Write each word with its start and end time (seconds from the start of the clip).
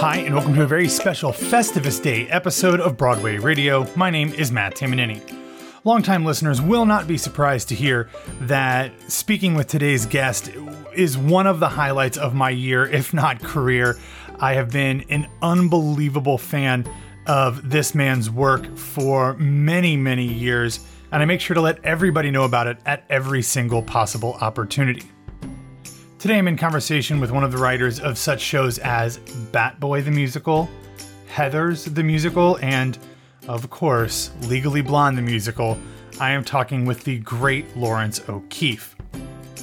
Hi, 0.00 0.16
and 0.16 0.34
welcome 0.34 0.54
to 0.54 0.62
a 0.62 0.66
very 0.66 0.88
special 0.88 1.30
Festivus 1.30 2.02
Day 2.02 2.26
episode 2.28 2.80
of 2.80 2.96
Broadway 2.96 3.36
Radio. 3.36 3.86
My 3.96 4.08
name 4.08 4.32
is 4.32 4.50
Matt 4.50 4.74
Tamanini. 4.74 5.20
Longtime 5.84 6.24
listeners 6.24 6.62
will 6.62 6.86
not 6.86 7.06
be 7.06 7.18
surprised 7.18 7.68
to 7.68 7.74
hear 7.74 8.08
that 8.40 8.92
speaking 9.12 9.52
with 9.52 9.66
today's 9.66 10.06
guest 10.06 10.52
is 10.94 11.18
one 11.18 11.46
of 11.46 11.60
the 11.60 11.68
highlights 11.68 12.16
of 12.16 12.34
my 12.34 12.48
year, 12.48 12.86
if 12.86 13.12
not 13.12 13.42
career. 13.42 13.98
I 14.38 14.54
have 14.54 14.70
been 14.70 15.04
an 15.10 15.28
unbelievable 15.42 16.38
fan 16.38 16.90
of 17.26 17.68
this 17.68 17.94
man's 17.94 18.30
work 18.30 18.74
for 18.78 19.34
many, 19.34 19.98
many 19.98 20.24
years, 20.24 20.80
and 21.12 21.22
I 21.22 21.26
make 21.26 21.42
sure 21.42 21.52
to 21.52 21.60
let 21.60 21.84
everybody 21.84 22.30
know 22.30 22.44
about 22.44 22.68
it 22.68 22.78
at 22.86 23.04
every 23.10 23.42
single 23.42 23.82
possible 23.82 24.32
opportunity. 24.40 25.02
Today 26.20 26.36
I'm 26.36 26.48
in 26.48 26.58
conversation 26.58 27.18
with 27.18 27.30
one 27.30 27.44
of 27.44 27.50
the 27.50 27.56
writers 27.56 27.98
of 27.98 28.18
such 28.18 28.42
shows 28.42 28.78
as 28.80 29.16
Bat 29.52 29.80
Boy 29.80 30.02
the 30.02 30.10
Musical, 30.10 30.68
Heathers 31.34 31.94
the 31.94 32.02
Musical, 32.02 32.58
and, 32.60 32.98
of 33.48 33.70
course, 33.70 34.30
Legally 34.42 34.82
Blonde 34.82 35.16
the 35.16 35.22
Musical. 35.22 35.78
I 36.20 36.32
am 36.32 36.44
talking 36.44 36.84
with 36.84 37.04
the 37.04 37.20
great 37.20 37.74
Laurence 37.74 38.20
O'Keefe. 38.28 38.94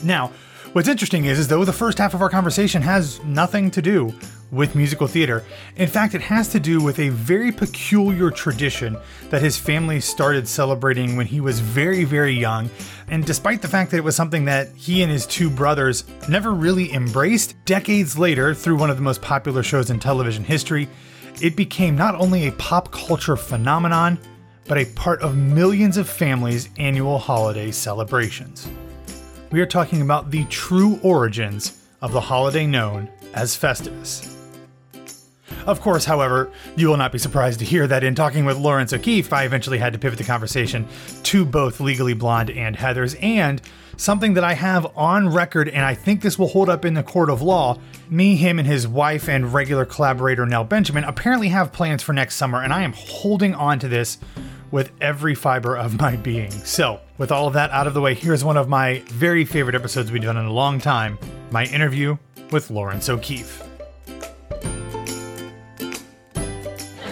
Now, 0.03 0.31
what's 0.73 0.87
interesting 0.87 1.25
is, 1.25 1.37
is 1.37 1.47
though 1.47 1.63
the 1.63 1.71
first 1.71 1.99
half 1.99 2.15
of 2.15 2.23
our 2.23 2.29
conversation 2.29 2.81
has 2.81 3.23
nothing 3.23 3.69
to 3.69 3.81
do 3.83 4.11
with 4.51 4.75
musical 4.75 5.07
theater. 5.07 5.43
In 5.75 5.87
fact, 5.87 6.15
it 6.15 6.21
has 6.21 6.49
to 6.49 6.59
do 6.59 6.81
with 6.81 6.99
a 6.99 7.09
very 7.09 7.51
peculiar 7.51 8.31
tradition 8.31 8.97
that 9.29 9.41
his 9.41 9.57
family 9.57 9.99
started 9.99 10.47
celebrating 10.47 11.17
when 11.17 11.25
he 11.25 11.41
was 11.41 11.59
very, 11.59 12.03
very 12.03 12.33
young. 12.33 12.69
And 13.09 13.25
despite 13.25 13.61
the 13.61 13.67
fact 13.67 13.91
that 13.91 13.97
it 13.97 14.03
was 14.03 14.15
something 14.15 14.45
that 14.45 14.69
he 14.75 15.01
and 15.01 15.11
his 15.11 15.25
two 15.25 15.49
brothers 15.49 16.05
never 16.29 16.51
really 16.51 16.93
embraced, 16.93 17.55
decades 17.65 18.17
later, 18.17 18.53
through 18.53 18.77
one 18.77 18.89
of 18.89 18.95
the 18.95 19.03
most 19.03 19.21
popular 19.21 19.63
shows 19.63 19.89
in 19.89 19.99
television 19.99 20.43
history, 20.43 20.87
it 21.41 21.55
became 21.55 21.95
not 21.95 22.15
only 22.15 22.47
a 22.47 22.53
pop 22.53 22.91
culture 22.91 23.35
phenomenon, 23.35 24.17
but 24.67 24.77
a 24.77 24.85
part 24.85 25.21
of 25.21 25.37
millions 25.37 25.97
of 25.97 26.09
families' 26.09 26.69
annual 26.77 27.17
holiday 27.17 27.71
celebrations. 27.71 28.67
We 29.51 29.61
are 29.61 29.65
talking 29.65 30.01
about 30.01 30.31
the 30.31 30.43
true 30.45 30.99
origins 31.03 31.81
of 32.01 32.11
the 32.11 32.21
holiday 32.21 32.67
known 32.67 33.09
as 33.33 33.55
Festivus. 33.55 34.36
Of 35.65 35.81
course, 35.81 36.05
however, 36.05 36.51
you 36.75 36.87
will 36.87 36.97
not 36.97 37.11
be 37.11 37.19
surprised 37.19 37.59
to 37.59 37.65
hear 37.65 37.87
that 37.87 38.03
in 38.03 38.15
talking 38.15 38.45
with 38.45 38.57
Laurence 38.57 38.93
O'Keefe, 38.93 39.33
I 39.33 39.43
eventually 39.43 39.77
had 39.77 39.93
to 39.93 39.99
pivot 39.99 40.17
the 40.17 40.23
conversation 40.23 40.87
to 41.23 41.45
both 41.45 41.79
Legally 41.79 42.13
Blonde 42.13 42.49
and 42.49 42.75
Heathers, 42.75 43.21
and 43.21 43.61
something 43.97 44.35
that 44.35 44.43
I 44.43 44.53
have 44.53 44.87
on 44.95 45.29
record, 45.29 45.69
and 45.69 45.85
I 45.85 45.93
think 45.93 46.21
this 46.21 46.39
will 46.39 46.47
hold 46.47 46.69
up 46.69 46.85
in 46.85 46.93
the 46.93 47.03
court 47.03 47.29
of 47.29 47.41
law. 47.41 47.79
Me, 48.09 48.35
him, 48.35 48.59
and 48.59 48.67
his 48.67 48.87
wife 48.87 49.27
and 49.27 49.53
regular 49.53 49.85
collaborator 49.85 50.45
Nell 50.45 50.63
Benjamin 50.63 51.03
apparently 51.03 51.49
have 51.49 51.73
plans 51.73 52.03
for 52.03 52.13
next 52.13 52.35
summer, 52.35 52.61
and 52.61 52.71
I 52.71 52.83
am 52.83 52.93
holding 52.93 53.53
on 53.53 53.79
to 53.79 53.87
this 53.87 54.19
with 54.71 54.91
every 55.01 55.35
fiber 55.35 55.77
of 55.77 55.99
my 55.99 56.15
being. 56.15 56.51
So, 56.51 56.99
with 57.17 57.31
all 57.31 57.47
of 57.47 57.53
that 57.53 57.71
out 57.71 57.87
of 57.87 57.93
the 57.93 58.01
way, 58.01 58.13
here's 58.13 58.43
one 58.43 58.57
of 58.57 58.67
my 58.67 59.01
very 59.07 59.45
favorite 59.45 59.75
episodes 59.75 60.11
we've 60.11 60.21
done 60.21 60.37
in 60.37 60.45
a 60.45 60.53
long 60.53 60.79
time 60.79 61.17
my 61.51 61.65
interview 61.65 62.17
with 62.51 62.69
Laurence 62.69 63.09
O'Keefe. 63.09 63.66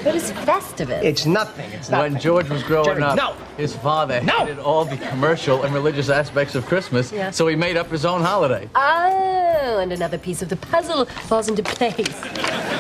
What 0.06 0.14
is 0.14 0.32
Festivus? 0.32 1.02
It's 1.04 1.26
nothing. 1.26 1.72
It's 1.72 1.90
nothing. 1.90 2.14
When 2.14 2.22
George 2.22 2.48
was 2.48 2.62
growing 2.62 2.86
Jerry, 2.86 3.02
up, 3.02 3.16
no. 3.18 3.34
his 3.58 3.76
father 3.76 4.22
No. 4.22 4.34
hated 4.46 4.60
all 4.60 4.86
the 4.86 4.98
commercial 4.98 5.64
and 5.64 5.74
religious 5.74 6.10
aspects 6.10 6.54
of 6.54 6.64
Christmas, 6.68 7.12
Yeah. 7.12 7.32
so 7.32 7.48
he 7.48 7.56
made 7.56 7.76
up 7.76 7.90
his 7.90 8.06
own 8.06 8.22
holiday. 8.22 8.70
Oh, 8.76 9.80
and 9.82 9.92
another 9.92 10.20
piece 10.20 10.44
of 10.44 10.50
the 10.50 10.58
puzzle 10.58 11.06
falls 11.06 11.48
into 11.50 11.64
place. 11.64 12.14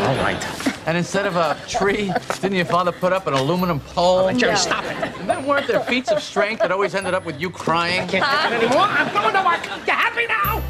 All 0.02 0.16
right. 0.18 0.38
And 0.86 0.96
instead 0.96 1.26
of 1.26 1.36
a 1.36 1.58
tree, 1.68 2.12
didn't 2.42 2.58
your 2.58 2.66
father 2.66 2.92
put 2.92 3.12
up 3.12 3.26
an 3.26 3.34
aluminum 3.34 3.80
pole? 3.80 4.26
Oh, 4.30 4.32
Jerry, 4.34 4.54
No. 4.54 4.58
stop 4.60 4.84
it. 4.86 4.96
And 5.20 5.28
then 5.28 5.48
weren't 5.48 5.66
there 5.68 5.80
feats 5.80 6.12
of 6.12 6.22
strength 6.22 6.62
that 6.62 6.72
always 6.72 6.94
ended 6.94 7.16
up 7.16 7.26
with 7.26 7.42
you 7.42 7.50
crying? 7.50 8.08
Can't 8.08 8.24
take 8.24 8.52
it 8.52 8.64
anymore. 8.66 8.84
I'm 8.88 9.12
going 9.12 9.34
to 9.34 9.44
work. 9.44 9.66
You 9.88 9.94
happy 9.94 10.28
now? 10.28 10.62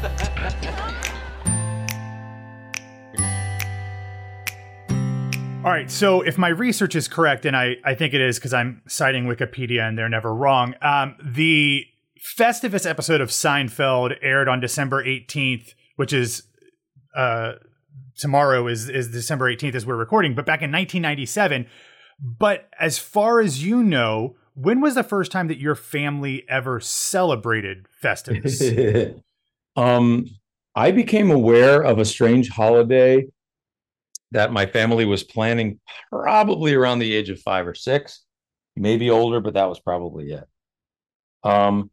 All 5.66 5.72
right, 5.72 5.90
so 5.90 6.20
if 6.20 6.38
my 6.38 6.46
research 6.46 6.94
is 6.94 7.08
correct, 7.08 7.44
and 7.44 7.56
I, 7.56 7.74
I 7.84 7.96
think 7.96 8.14
it 8.14 8.20
is 8.20 8.38
because 8.38 8.54
I'm 8.54 8.82
citing 8.86 9.26
Wikipedia 9.26 9.80
and 9.80 9.98
they're 9.98 10.08
never 10.08 10.32
wrong, 10.32 10.76
um, 10.80 11.16
the 11.20 11.84
Festivus 12.38 12.88
episode 12.88 13.20
of 13.20 13.30
Seinfeld 13.30 14.16
aired 14.22 14.48
on 14.48 14.60
December 14.60 15.04
18th, 15.04 15.74
which 15.96 16.12
is 16.12 16.44
uh, 17.16 17.54
tomorrow 18.16 18.68
is, 18.68 18.88
is 18.88 19.10
December 19.10 19.52
18th 19.52 19.74
as 19.74 19.84
we're 19.84 19.96
recording, 19.96 20.36
but 20.36 20.46
back 20.46 20.60
in 20.60 20.70
1997. 20.70 21.66
But 22.20 22.68
as 22.78 23.00
far 23.00 23.40
as 23.40 23.64
you 23.64 23.82
know, 23.82 24.36
when 24.54 24.80
was 24.80 24.94
the 24.94 25.02
first 25.02 25.32
time 25.32 25.48
that 25.48 25.58
your 25.58 25.74
family 25.74 26.44
ever 26.48 26.78
celebrated 26.78 27.86
Festivus? 28.00 29.20
um, 29.76 30.26
I 30.76 30.92
became 30.92 31.32
aware 31.32 31.82
of 31.82 31.98
a 31.98 32.04
strange 32.04 32.50
holiday 32.50 33.26
that 34.32 34.52
my 34.52 34.66
family 34.66 35.04
was 35.04 35.22
planning 35.22 35.80
probably 36.10 36.74
around 36.74 36.98
the 36.98 37.14
age 37.14 37.30
of 37.30 37.40
five 37.40 37.66
or 37.66 37.74
six, 37.74 38.22
maybe 38.74 39.10
older, 39.10 39.40
but 39.40 39.54
that 39.54 39.68
was 39.68 39.80
probably 39.80 40.32
it. 40.32 40.44
Um, 41.44 41.90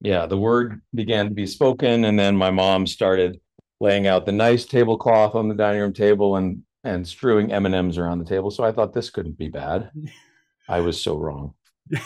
yeah, 0.00 0.26
the 0.26 0.38
word 0.38 0.80
began 0.94 1.28
to 1.28 1.34
be 1.34 1.46
spoken, 1.46 2.04
and 2.04 2.18
then 2.18 2.36
my 2.36 2.50
mom 2.50 2.86
started 2.86 3.40
laying 3.80 4.06
out 4.06 4.26
the 4.26 4.32
nice 4.32 4.64
tablecloth 4.64 5.34
on 5.34 5.48
the 5.48 5.54
dining 5.54 5.80
room 5.80 5.92
table 5.92 6.36
and 6.36 6.62
and 6.84 7.08
strewing 7.08 7.50
M 7.50 7.64
and 7.64 7.74
M's 7.74 7.96
around 7.96 8.18
the 8.18 8.26
table. 8.26 8.50
So 8.50 8.62
I 8.62 8.72
thought 8.72 8.92
this 8.92 9.10
couldn't 9.10 9.38
be 9.38 9.48
bad. 9.48 9.90
I 10.68 10.80
was 10.80 11.02
so 11.02 11.16
wrong. 11.16 11.54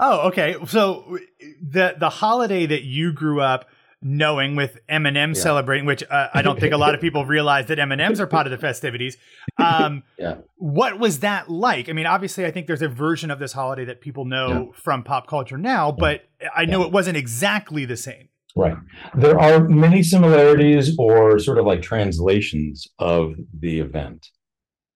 oh, 0.00 0.28
okay. 0.28 0.56
So 0.66 1.18
the 1.62 1.94
the 1.98 2.10
holiday 2.10 2.66
that 2.66 2.82
you 2.82 3.12
grew 3.12 3.40
up 3.40 3.66
knowing 4.06 4.54
with 4.54 4.78
M&Ms 4.88 5.38
Yeah. 5.38 5.42
celebrating, 5.42 5.86
which 5.86 6.04
uh, 6.08 6.28
I 6.34 6.42
don't 6.42 6.60
think 6.60 6.74
a 6.74 6.76
lot 6.76 6.94
of 6.94 7.00
people 7.00 7.24
realize 7.24 7.66
that 7.66 7.78
M&Ms 7.78 8.20
are 8.20 8.26
part 8.26 8.46
of 8.46 8.50
the 8.50 8.58
festivities. 8.58 9.16
Um, 9.58 10.02
Yeah. 10.18 10.36
What 10.56 10.98
was 11.00 11.20
that 11.20 11.50
like? 11.50 11.88
I 11.88 11.92
mean, 11.92 12.06
obviously, 12.06 12.44
I 12.46 12.50
think 12.50 12.66
there's 12.66 12.82
a 12.82 12.88
version 12.88 13.30
of 13.30 13.38
this 13.38 13.52
holiday 13.54 13.84
that 13.86 14.00
people 14.00 14.24
know 14.26 14.72
from 14.74 15.02
pop 15.02 15.26
culture 15.26 15.56
now, 15.58 15.90
but 15.90 16.22
I 16.54 16.66
know 16.66 16.82
it 16.82 16.92
wasn't 16.92 17.16
exactly 17.16 17.84
the 17.84 17.96
same. 17.96 18.28
Right. 18.56 18.76
There 19.16 19.38
are 19.40 19.68
many 19.68 20.02
similarities 20.02 20.94
or 20.98 21.38
sort 21.40 21.58
of 21.58 21.66
like 21.66 21.82
translations 21.82 22.86
of 22.98 23.34
the 23.58 23.80
event. 23.80 24.28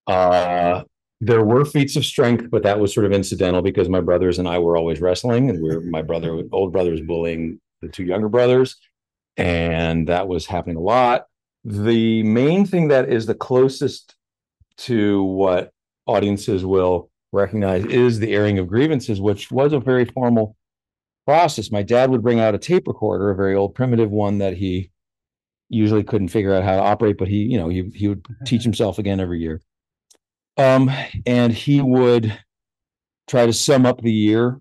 Uh, 0.07 0.85
there 1.21 1.45
were 1.45 1.65
feats 1.65 1.97
of 1.97 2.05
strength, 2.05 2.49
but 2.51 2.63
that 2.63 2.79
was 2.79 2.95
sort 2.95 3.05
of 3.07 3.13
incidental 3.13 3.61
because 3.63 3.89
my 3.89 4.01
brothers 4.01 4.39
and 4.39 4.47
I 4.49 4.59
were 4.59 4.77
always 4.77 5.01
wrestling, 5.01 5.51
and 5.51 5.63
we're 5.63 5.81
my 5.81 6.03
brother, 6.03 6.41
old 6.53 6.73
brother, 6.73 6.93
was 6.93 7.01
bullying 7.01 7.59
the 7.83 7.89
two 7.89 8.05
younger 8.05 8.29
brothers, 8.29 8.77
and 9.39 10.09
that 10.09 10.29
was 10.29 10.47
happening 10.47 10.77
a 10.77 10.81
lot. 10.81 11.27
The 11.65 12.23
main 12.25 12.67
thing 12.67 12.89
that 12.89 13.09
is 13.09 13.27
the 13.27 13.35
closest 13.35 14.17
to 14.79 15.23
what 15.23 15.73
audiences 16.07 16.65
will 16.65 17.11
recognize 17.33 17.85
is 17.87 18.19
the 18.19 18.35
airing 18.35 18.59
of 18.59 18.69
grievances, 18.69 19.21
which 19.21 19.51
was 19.51 19.73
a 19.73 19.81
very 19.81 20.05
formal 20.05 20.57
process. 21.27 21.71
My 21.71 21.83
dad 21.83 22.11
would 22.11 22.23
bring 22.23 22.41
out 22.41 22.55
a 22.55 22.59
tape 22.59 22.89
recorder, 22.89 23.31
a 23.31 23.37
very 23.37 23.55
old 23.55 23.75
primitive 23.75 24.11
one 24.11 24.39
that 24.39 24.57
he 24.57 24.91
usually 25.69 26.03
couldn't 26.03 26.29
figure 26.29 26.55
out 26.55 26.65
how 26.65 26.77
to 26.77 26.83
operate, 26.83 27.19
but 27.19 27.29
he, 27.29 27.43
you 27.43 27.59
know, 27.59 27.69
he 27.69 27.91
he 27.95 28.09
would 28.09 28.27
teach 28.45 28.63
himself 28.63 28.99
again 28.99 29.21
every 29.21 29.39
year. 29.39 29.61
Um, 30.57 30.91
and 31.27 31.53
he 31.53 31.81
would 31.81 32.37
try 33.29 33.47
to 33.47 33.53
sum 33.53 33.87
up 33.87 34.01
the 34.01 34.13
year. 34.13 34.61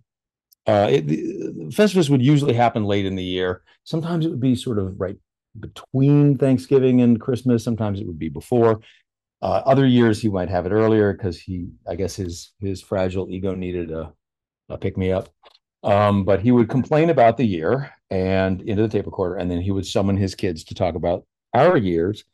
Uh, 0.67 0.87
it, 0.91 1.07
the 1.07 1.69
Festivus 1.69 2.09
would 2.09 2.21
usually 2.21 2.53
happen 2.53 2.83
late 2.83 3.05
in 3.05 3.15
the 3.15 3.23
year. 3.23 3.63
Sometimes 3.85 4.25
it 4.25 4.29
would 4.29 4.41
be 4.41 4.55
sort 4.55 4.79
of 4.79 4.99
right 4.99 5.17
between 5.59 6.37
Thanksgiving 6.37 7.01
and 7.01 7.19
Christmas. 7.19 7.63
Sometimes 7.63 7.99
it 7.99 8.07
would 8.07 8.19
be 8.19 8.29
before. 8.29 8.81
Uh, 9.41 9.61
other 9.65 9.85
years 9.85 10.21
he 10.21 10.29
might 10.29 10.49
have 10.49 10.65
it 10.65 10.71
earlier 10.71 11.13
because 11.13 11.39
he, 11.39 11.67
I 11.87 11.95
guess, 11.95 12.15
his 12.15 12.53
his 12.59 12.81
fragile 12.81 13.29
ego 13.29 13.55
needed 13.55 13.91
a, 13.91 14.11
a 14.67 14.77
pick 14.77 14.97
me 14.97 15.11
up. 15.11 15.29
Um, 15.83 16.25
but 16.25 16.41
he 16.41 16.51
would 16.51 16.69
complain 16.69 17.09
about 17.09 17.37
the 17.37 17.45
year 17.45 17.93
and 18.09 18.61
into 18.61 18.81
the 18.81 18.89
tape 18.89 19.05
recorder, 19.05 19.35
and 19.35 19.49
then 19.49 19.61
he 19.61 19.71
would 19.71 19.85
summon 19.85 20.17
his 20.17 20.35
kids 20.35 20.63
to 20.65 20.75
talk 20.75 20.95
about 20.95 21.25
our 21.53 21.77
years. 21.77 22.25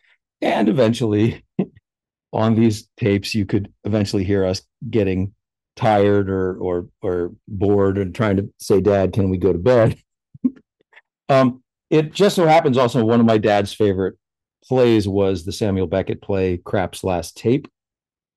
And 0.41 0.69
eventually, 0.69 1.43
on 2.33 2.55
these 2.55 2.89
tapes, 2.97 3.35
you 3.35 3.45
could 3.45 3.71
eventually 3.83 4.23
hear 4.23 4.45
us 4.45 4.61
getting 4.89 5.33
tired 5.75 6.29
or 6.29 6.55
or 6.57 6.87
or 7.01 7.31
bored 7.47 7.97
and 7.97 8.13
trying 8.13 8.37
to 8.37 8.49
say, 8.59 8.81
"Dad, 8.81 9.13
can 9.13 9.29
we 9.29 9.37
go 9.37 9.53
to 9.53 9.59
bed?" 9.59 9.97
um, 11.29 11.63
it 11.89 12.13
just 12.13 12.35
so 12.35 12.45
happens 12.45 12.77
also 12.77 13.03
one 13.05 13.19
of 13.19 13.25
my 13.25 13.37
dad's 13.37 13.73
favorite 13.73 14.15
plays 14.63 15.07
was 15.07 15.45
the 15.45 15.51
Samuel 15.51 15.87
Beckett 15.87 16.21
play 16.21 16.57
"Krapp's 16.57 17.03
Last 17.03 17.37
Tape," 17.37 17.67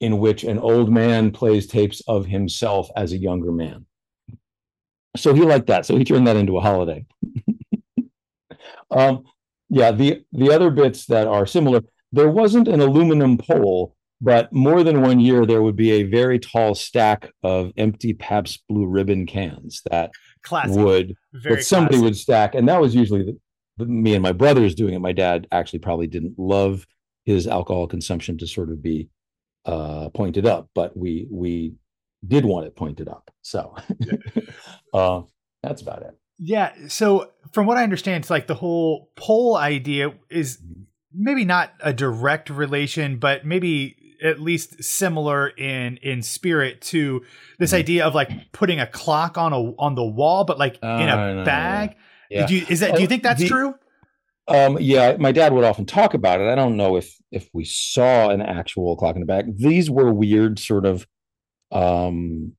in 0.00 0.18
which 0.18 0.44
an 0.44 0.58
old 0.58 0.92
man 0.92 1.30
plays 1.30 1.66
tapes 1.66 2.02
of 2.06 2.26
himself 2.26 2.88
as 2.96 3.12
a 3.12 3.18
younger 3.18 3.52
man. 3.52 3.86
So 5.16 5.34
he 5.34 5.42
liked 5.42 5.68
that. 5.68 5.86
So 5.86 5.96
he 5.96 6.04
turned 6.04 6.26
that 6.26 6.36
into 6.36 6.58
a 6.58 6.60
holiday. 6.60 7.06
um, 8.90 9.24
yeah, 9.68 9.90
the 9.92 10.22
the 10.32 10.52
other 10.52 10.70
bits 10.70 11.06
that 11.06 11.26
are 11.26 11.46
similar, 11.46 11.80
there 12.12 12.28
wasn't 12.28 12.68
an 12.68 12.80
aluminum 12.80 13.38
pole, 13.38 13.95
but 14.20 14.52
more 14.52 14.82
than 14.82 15.02
one 15.02 15.20
year 15.20 15.44
there 15.44 15.62
would 15.62 15.76
be 15.76 15.92
a 15.92 16.04
very 16.04 16.38
tall 16.38 16.74
stack 16.74 17.32
of 17.42 17.72
empty 17.76 18.14
Pabst 18.14 18.62
Blue 18.68 18.86
Ribbon 18.86 19.26
cans 19.26 19.82
that 19.90 20.10
Classic. 20.42 20.76
would 20.76 21.14
Very 21.32 21.56
that 21.56 21.64
somebody 21.64 21.96
classic. 21.96 22.04
would 22.04 22.16
stack, 22.16 22.54
and 22.54 22.68
that 22.68 22.80
was 22.80 22.94
usually 22.94 23.24
the, 23.24 23.38
the, 23.78 23.86
me 23.86 24.14
and 24.14 24.22
my 24.22 24.32
brothers 24.32 24.74
doing 24.74 24.94
it. 24.94 25.00
My 25.00 25.12
dad 25.12 25.46
actually 25.52 25.80
probably 25.80 26.06
didn't 26.06 26.38
love 26.38 26.86
his 27.24 27.46
alcohol 27.46 27.86
consumption 27.86 28.38
to 28.38 28.46
sort 28.46 28.70
of 28.70 28.82
be 28.82 29.10
uh, 29.66 30.08
pointed 30.10 30.46
up, 30.46 30.70
but 30.74 30.96
we 30.96 31.26
we 31.30 31.74
did 32.26 32.44
want 32.44 32.66
it 32.66 32.76
pointed 32.76 33.08
up. 33.08 33.30
So 33.42 33.74
uh, 34.94 35.22
that's 35.62 35.82
about 35.82 36.02
it. 36.02 36.16
Yeah. 36.38 36.72
So 36.88 37.32
from 37.52 37.66
what 37.66 37.76
I 37.76 37.82
understand, 37.82 38.22
it's 38.22 38.30
like 38.30 38.46
the 38.46 38.54
whole 38.54 39.10
pole 39.16 39.56
idea 39.56 40.14
is 40.30 40.58
maybe 41.12 41.44
not 41.44 41.72
a 41.80 41.92
direct 41.92 42.50
relation, 42.50 43.18
but 43.18 43.44
maybe 43.44 43.96
at 44.26 44.40
least 44.40 44.82
similar 44.82 45.48
in 45.48 45.96
in 45.98 46.22
spirit 46.22 46.80
to 46.82 47.22
this 47.58 47.72
Mhm. 47.72 47.78
idea 47.78 48.06
of 48.06 48.14
like 48.14 48.30
putting 48.52 48.80
a 48.80 48.86
clock 48.86 49.38
on 49.38 49.52
a 49.52 49.60
on 49.78 49.94
the 49.94 50.04
wall, 50.04 50.44
but 50.44 50.58
like 50.58 50.74
in 50.74 50.80
Oh, 50.82 50.96
a 50.96 51.34
no, 51.36 51.44
bag. 51.44 51.94
Yeah. 52.30 52.46
Do 52.46 52.56
you, 52.56 52.66
is 52.68 52.80
that? 52.80 52.94
Do 52.96 53.00
you 53.02 53.06
think 53.06 53.22
that's 53.22 53.40
The- 53.40 53.48
true? 53.48 53.74
Um, 54.48 54.78
yeah, 54.80 55.16
my 55.18 55.32
dad 55.32 55.52
would 55.52 55.64
often 55.64 55.86
talk 55.86 56.14
about 56.14 56.40
it. 56.40 56.48
I 56.48 56.54
don't 56.54 56.76
know 56.76 56.96
if 56.96 57.16
if 57.32 57.48
we 57.52 57.64
saw 57.64 58.30
an 58.30 58.40
actual 58.40 58.96
clock 58.96 59.14
in 59.16 59.20
the 59.20 59.26
back. 59.26 59.44
These 59.52 59.90
were 59.90 60.12
weird 60.12 60.58
sort 60.58 60.86
of 60.86 61.06
um 61.72 62.52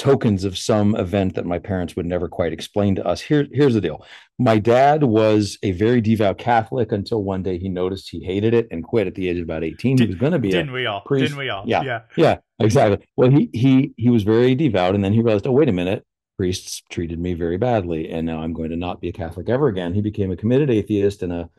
tokens 0.00 0.44
of 0.44 0.56
some 0.56 0.96
event 0.96 1.34
that 1.34 1.44
my 1.44 1.58
parents 1.58 1.94
would 1.94 2.06
never 2.06 2.26
quite 2.26 2.54
explain 2.54 2.94
to 2.94 3.06
us. 3.06 3.20
Here, 3.20 3.46
here's 3.52 3.74
the 3.74 3.82
deal. 3.82 4.04
My 4.38 4.58
dad 4.58 5.04
was 5.04 5.58
a 5.62 5.72
very 5.72 6.00
devout 6.00 6.38
Catholic 6.38 6.90
until 6.90 7.22
one 7.22 7.42
day 7.42 7.58
he 7.58 7.68
noticed 7.68 8.08
he 8.08 8.24
hated 8.24 8.54
it 8.54 8.66
and 8.70 8.82
quit 8.82 9.06
at 9.06 9.14
the 9.14 9.28
age 9.28 9.36
of 9.36 9.42
about 9.42 9.62
18. 9.62 9.96
Did- 9.96 10.04
he 10.04 10.14
was 10.14 10.18
going 10.18 10.32
to 10.32 10.38
be 10.38 10.48
a 10.48 10.52
Didn't 10.52 10.72
we 10.72 10.86
all? 10.86 11.02
priest. 11.02 11.24
Didn't 11.24 11.38
we 11.38 11.50
all? 11.50 11.64
Yeah. 11.66 11.82
Yeah. 11.82 12.00
yeah, 12.16 12.36
exactly. 12.58 13.06
Well, 13.16 13.30
he 13.30 13.50
he 13.52 13.92
he 13.98 14.08
was 14.08 14.22
very 14.22 14.54
devout, 14.54 14.94
and 14.94 15.04
then 15.04 15.12
he 15.12 15.20
realized, 15.20 15.46
oh, 15.46 15.52
wait 15.52 15.68
a 15.68 15.72
minute, 15.72 16.06
priests 16.38 16.82
treated 16.88 17.20
me 17.20 17.34
very 17.34 17.58
badly, 17.58 18.10
and 18.10 18.24
now 18.24 18.40
I'm 18.40 18.54
going 18.54 18.70
to 18.70 18.76
not 18.76 19.02
be 19.02 19.10
a 19.10 19.12
Catholic 19.12 19.50
ever 19.50 19.68
again. 19.68 19.92
He 19.92 20.00
became 20.00 20.30
a 20.30 20.36
committed 20.36 20.70
atheist 20.70 21.22
and 21.22 21.32
a 21.32 21.50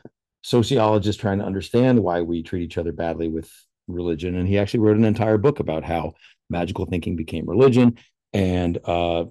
sociologist 0.42 1.20
trying 1.20 1.38
to 1.38 1.46
understand 1.46 2.00
why 2.00 2.22
we 2.22 2.42
treat 2.42 2.64
each 2.64 2.80
other 2.80 2.92
badly 2.92 3.28
with 3.28 3.52
religion. 3.88 4.36
And 4.36 4.48
he 4.48 4.58
actually 4.58 4.80
wrote 4.80 4.98
an 4.98 5.06
entire 5.06 5.38
book 5.38 5.60
about 5.60 5.84
how 5.84 6.14
magical 6.50 6.86
thinking 6.88 7.16
became 7.16 7.48
religion, 7.48 7.98
and 8.34 8.78
uh, 8.86 9.26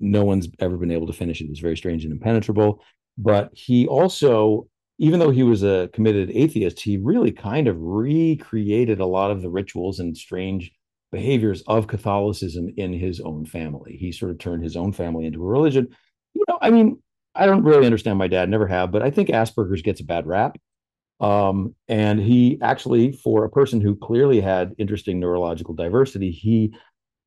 no 0.00 0.24
one's 0.24 0.48
ever 0.60 0.76
been 0.76 0.90
able 0.90 1.06
to 1.06 1.12
finish 1.12 1.40
it. 1.40 1.48
It's 1.50 1.60
very 1.60 1.76
strange 1.76 2.04
and 2.04 2.12
impenetrable. 2.12 2.82
But 3.16 3.50
he 3.52 3.86
also 3.86 4.68
even 4.98 5.18
though 5.18 5.30
he 5.30 5.42
was 5.42 5.62
a 5.62 5.90
committed 5.92 6.30
atheist, 6.30 6.80
he 6.80 6.98
really 6.98 7.32
kind 7.32 7.66
of 7.66 7.76
recreated 7.78 9.00
a 9.00 9.06
lot 9.06 9.30
of 9.30 9.42
the 9.42 9.50
rituals 9.50 9.98
and 9.98 10.16
strange 10.16 10.70
behaviors 11.10 11.62
of 11.66 11.86
Catholicism 11.86 12.72
in 12.76 12.92
his 12.92 13.20
own 13.20 13.44
family. 13.44 13.96
He 13.96 14.12
sort 14.12 14.30
of 14.30 14.38
turned 14.38 14.62
his 14.62 14.76
own 14.76 14.92
family 14.92 15.26
into 15.26 15.42
a 15.42 15.46
religion. 15.46 15.88
You 16.34 16.44
know, 16.48 16.58
I 16.60 16.70
mean, 16.70 17.02
I 17.34 17.46
don't 17.46 17.64
really 17.64 17.86
understand 17.86 18.18
my 18.18 18.28
dad, 18.28 18.48
never 18.48 18.66
have, 18.66 18.92
but 18.92 19.02
I 19.02 19.10
think 19.10 19.28
Asperger's 19.28 19.82
gets 19.82 20.00
a 20.00 20.04
bad 20.04 20.26
rap. 20.26 20.56
Um, 21.20 21.74
and 21.88 22.20
he 22.20 22.58
actually, 22.62 23.12
for 23.12 23.44
a 23.44 23.50
person 23.50 23.80
who 23.80 23.96
clearly 23.96 24.40
had 24.40 24.74
interesting 24.78 25.18
neurological 25.18 25.74
diversity, 25.74 26.30
he 26.30 26.74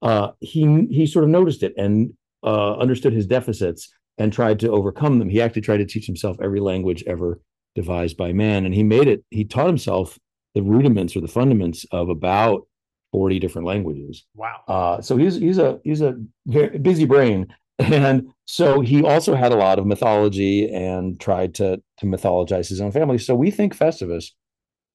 uh, 0.02 0.32
he 0.40 0.88
he 0.92 1.06
sort 1.06 1.24
of 1.24 1.30
noticed 1.30 1.64
it 1.64 1.74
and 1.78 2.14
uh, 2.44 2.76
understood 2.76 3.14
his 3.14 3.26
deficits 3.26 3.90
and 4.18 4.34
tried 4.34 4.60
to 4.60 4.72
overcome 4.72 5.20
them. 5.20 5.30
He 5.30 5.42
actually 5.42 5.62
tried 5.62 5.78
to 5.78 5.86
teach 5.86 6.06
himself 6.06 6.38
every 6.42 6.60
language 6.60 7.04
ever 7.08 7.40
devised 7.76 8.18
by 8.18 8.34
man, 8.34 8.66
and 8.66 8.74
he 8.74 8.84
made 8.84 9.08
it. 9.08 9.24
He 9.30 9.46
taught 9.46 9.68
himself 9.68 10.18
the 10.56 10.62
rudiments 10.62 11.16
or 11.16 11.22
the 11.22 11.28
fundaments 11.28 11.86
of 11.92 12.10
about 12.10 12.68
forty 13.12 13.40
different 13.40 13.68
languages. 13.68 14.26
Wow. 14.36 14.62
Uh, 14.68 15.02
so 15.02 15.18
he's 15.18 15.36
he's 15.36 15.58
a 15.58 15.80
he's 15.84 16.02
a 16.02 16.16
very 16.46 16.78
busy 16.78 17.06
brain, 17.06 17.48
and 17.80 18.28
so 18.46 18.82
he 18.82 19.04
also 19.04 19.36
had 19.36 19.52
a 19.52 19.58
lot 19.58 19.80
of 19.80 19.86
mythology 19.86 20.72
and 20.72 21.20
tried 21.20 21.56
to 21.56 21.82
to 21.98 22.06
mythologize 22.06 22.70
his 22.70 22.82
own 22.82 22.92
family. 22.92 23.18
So 23.18 23.36
we 23.36 23.52
think 23.52 23.76
Festivus, 23.76 24.32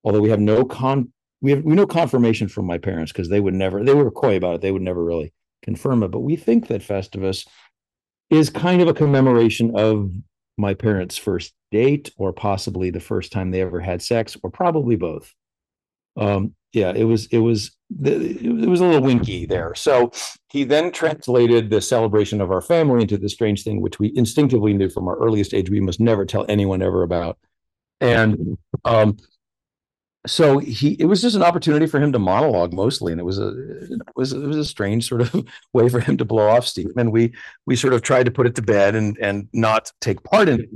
although 0.04 0.20
we 0.20 0.30
have 0.30 0.40
no 0.40 0.64
con 0.64 1.12
we 1.42 1.50
have 1.50 1.64
we 1.64 1.74
know 1.74 1.86
confirmation 1.86 2.48
from 2.48 2.66
my 2.66 2.78
parents 2.78 3.12
because 3.12 3.28
they 3.28 3.40
would 3.40 3.54
never 3.54 3.84
they 3.84 3.94
were 3.94 4.10
coy 4.10 4.36
about 4.36 4.54
it. 4.54 4.60
They 4.62 4.70
would 4.70 4.82
never 4.82 5.04
really 5.04 5.34
confirm 5.62 6.02
it, 6.02 6.08
but 6.08 6.20
we 6.20 6.36
think 6.36 6.68
that 6.68 6.80
Festivus 6.82 7.46
is 8.30 8.48
kind 8.48 8.80
of 8.80 8.88
a 8.88 8.94
commemoration 8.94 9.76
of 9.76 10.10
my 10.56 10.72
parents' 10.72 11.18
first 11.18 11.52
date, 11.70 12.10
or 12.16 12.32
possibly 12.32 12.90
the 12.90 13.00
first 13.00 13.32
time 13.32 13.50
they 13.50 13.60
ever 13.60 13.80
had 13.80 14.00
sex, 14.00 14.36
or 14.42 14.50
probably 14.50 14.96
both. 14.96 15.34
Um, 16.16 16.54
yeah, 16.72 16.92
it 16.94 17.04
was 17.04 17.26
it 17.26 17.38
was 17.38 17.76
it 18.02 18.68
was 18.68 18.80
a 18.80 18.86
little 18.86 19.02
winky 19.02 19.44
there. 19.44 19.74
So 19.74 20.12
he 20.50 20.64
then 20.64 20.92
translated 20.92 21.68
the 21.68 21.80
celebration 21.80 22.40
of 22.40 22.50
our 22.50 22.62
family 22.62 23.02
into 23.02 23.18
this 23.18 23.32
strange 23.32 23.64
thing, 23.64 23.80
which 23.80 23.98
we 23.98 24.12
instinctively 24.14 24.72
knew 24.72 24.88
from 24.88 25.08
our 25.08 25.18
earliest 25.18 25.52
age 25.52 25.68
we 25.68 25.80
must 25.80 26.00
never 26.00 26.24
tell 26.24 26.46
anyone 26.48 26.82
ever 26.82 27.02
about. 27.02 27.38
And 28.00 28.56
um, 28.84 29.18
so 30.26 30.58
he 30.58 30.92
it 31.00 31.06
was 31.06 31.20
just 31.20 31.34
an 31.34 31.42
opportunity 31.42 31.86
for 31.86 32.00
him 32.00 32.12
to 32.12 32.18
monologue 32.18 32.72
mostly 32.72 33.10
and 33.12 33.20
it 33.20 33.24
was 33.24 33.38
a 33.38 33.48
it 33.48 34.00
was 34.14 34.32
it 34.32 34.38
was 34.38 34.56
a 34.56 34.64
strange 34.64 35.08
sort 35.08 35.20
of 35.20 35.46
way 35.72 35.88
for 35.88 36.00
him 36.00 36.16
to 36.16 36.24
blow 36.24 36.48
off 36.48 36.66
steam 36.66 36.90
and 36.96 37.10
we 37.10 37.32
we 37.66 37.74
sort 37.74 37.92
of 37.92 38.02
tried 38.02 38.24
to 38.24 38.30
put 38.30 38.46
it 38.46 38.54
to 38.54 38.62
bed 38.62 38.94
and 38.94 39.18
and 39.18 39.48
not 39.52 39.90
take 40.00 40.22
part 40.22 40.48
in 40.48 40.66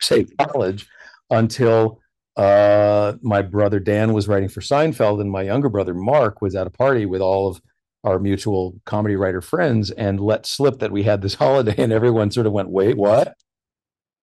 say 0.00 0.24
college 0.40 0.86
until 1.30 2.00
uh 2.36 3.14
my 3.22 3.42
brother 3.42 3.80
Dan 3.80 4.12
was 4.12 4.28
writing 4.28 4.48
for 4.48 4.60
Seinfeld 4.60 5.20
and 5.20 5.30
my 5.30 5.42
younger 5.42 5.68
brother 5.68 5.94
Mark 5.94 6.40
was 6.40 6.54
at 6.54 6.66
a 6.66 6.70
party 6.70 7.04
with 7.06 7.20
all 7.20 7.48
of 7.48 7.60
our 8.04 8.18
mutual 8.18 8.78
comedy 8.84 9.16
writer 9.16 9.40
friends 9.40 9.90
and 9.90 10.20
let 10.20 10.46
slip 10.46 10.78
that 10.78 10.92
we 10.92 11.02
had 11.02 11.20
this 11.20 11.34
holiday 11.44 11.74
and 11.78 11.92
everyone 11.92 12.30
sort 12.30 12.46
of 12.46 12.52
went 12.52 12.68
wait 12.68 12.96
what? 12.96 13.34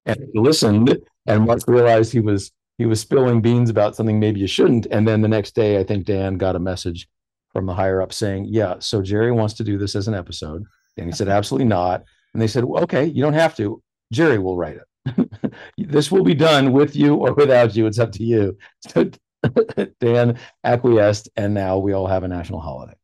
And 0.05 0.29
listened 0.33 0.97
and 1.25 1.45
Mark 1.45 1.61
realized 1.67 2.11
he 2.11 2.21
was 2.21 2.51
he 2.81 2.87
was 2.87 2.99
spilling 2.99 3.41
beans 3.41 3.69
about 3.69 3.95
something 3.95 4.19
maybe 4.19 4.39
you 4.39 4.47
shouldn't. 4.47 4.87
And 4.87 5.07
then 5.07 5.21
the 5.21 5.27
next 5.27 5.53
day, 5.53 5.77
I 5.77 5.83
think 5.83 6.03
Dan 6.03 6.37
got 6.37 6.55
a 6.55 6.59
message 6.59 7.07
from 7.53 7.67
the 7.67 7.75
higher 7.75 8.01
up 8.01 8.11
saying, 8.11 8.47
Yeah, 8.49 8.77
so 8.79 9.03
Jerry 9.03 9.31
wants 9.31 9.53
to 9.55 9.63
do 9.63 9.77
this 9.77 9.95
as 9.95 10.07
an 10.07 10.15
episode. 10.15 10.63
And 10.97 11.05
he 11.05 11.11
said, 11.11 11.27
Absolutely 11.37 11.67
not. 11.67 12.03
And 12.33 12.41
they 12.41 12.47
said, 12.47 12.65
well, 12.65 12.81
Okay, 12.81 13.05
you 13.05 13.21
don't 13.21 13.33
have 13.33 13.55
to. 13.57 13.83
Jerry 14.11 14.39
will 14.39 14.57
write 14.57 14.77
it. 14.77 15.53
this 15.77 16.11
will 16.11 16.23
be 16.23 16.33
done 16.33 16.71
with 16.71 16.95
you 16.95 17.17
or 17.17 17.33
without 17.33 17.75
you. 17.75 17.85
It's 17.85 17.99
up 17.99 18.13
to 18.13 18.23
you. 18.23 18.57
So 18.89 19.11
Dan 19.99 20.39
acquiesced, 20.63 21.29
and 21.35 21.53
now 21.53 21.77
we 21.77 21.93
all 21.93 22.07
have 22.07 22.23
a 22.23 22.27
national 22.27 22.61
holiday. 22.61 22.95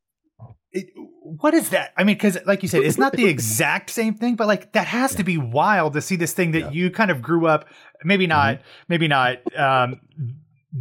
It, 0.72 0.88
what 1.40 1.52
is 1.54 1.70
that? 1.70 1.92
I 1.96 2.04
mean, 2.04 2.16
because 2.16 2.38
like 2.46 2.62
you 2.62 2.68
said, 2.68 2.82
it's 2.82 2.98
not 2.98 3.12
the 3.12 3.26
exact 3.34 3.90
same 3.90 4.14
thing, 4.14 4.34
but 4.36 4.46
like 4.46 4.72
that 4.72 4.86
has 4.86 5.14
to 5.16 5.24
be 5.24 5.36
wild 5.36 5.92
to 5.94 6.00
see 6.00 6.16
this 6.16 6.32
thing 6.32 6.52
that 6.52 6.60
Yeah. 6.60 6.70
you 6.70 6.90
kind 6.90 7.10
of 7.10 7.20
grew 7.22 7.46
up, 7.46 7.66
maybe 8.04 8.26
not, 8.26 8.60
maybe 8.88 9.08
not 9.08 9.38
um, 9.56 10.00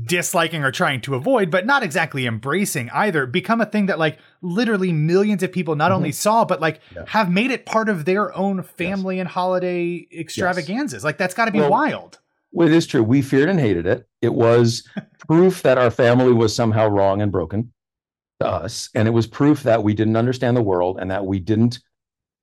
disliking 0.05 0.63
or 0.63 0.71
trying 0.71 1.01
to 1.01 1.15
avoid, 1.15 1.49
but 1.49 1.65
not 1.65 1.83
exactly 1.83 2.25
embracing 2.25 2.89
either, 2.91 3.25
become 3.25 3.61
a 3.61 3.65
thing 3.65 3.85
that 3.87 3.99
like 3.99 4.19
literally 4.41 4.91
millions 4.91 5.43
of 5.43 5.51
people 5.51 5.75
not 5.75 5.91
only 5.91 6.11
saw, 6.11 6.45
but 6.45 6.59
like 6.61 6.79
Yeah. 6.95 7.03
have 7.07 7.31
made 7.31 7.51
it 7.51 7.65
part 7.65 7.89
of 7.89 8.05
their 8.05 8.35
own 8.35 8.63
family 8.63 9.19
and 9.19 9.29
holiday 9.29 10.07
extravaganzas. 10.17 11.03
Like 11.03 11.17
that's 11.17 11.33
got 11.33 11.45
to 11.45 11.51
be 11.51 11.59
Well, 11.59 11.71
wild. 11.71 12.19
Well, 12.51 12.67
it 12.67 12.73
is 12.73 12.87
true. 12.87 13.03
We 13.03 13.21
feared 13.21 13.49
and 13.49 13.59
hated 13.59 13.85
it. 13.85 14.07
It 14.21 14.33
was 14.33 14.87
proof 15.27 15.63
that 15.63 15.77
our 15.77 15.91
family 15.91 16.33
was 16.33 16.55
somehow 16.55 16.87
wrong 16.87 17.21
and 17.21 17.31
broken 17.31 17.71
to 18.39 18.48
us, 18.48 18.89
and 18.96 19.08
it 19.08 19.12
was 19.12 19.27
proof 19.27 19.63
that 19.63 19.84
we 19.84 19.94
didn't 19.94 20.15
understand 20.15 20.56
the 20.56 20.63
world 20.63 20.98
and 21.00 21.12
that 21.12 21.25
we 21.25 21.39
didn't 21.39 21.79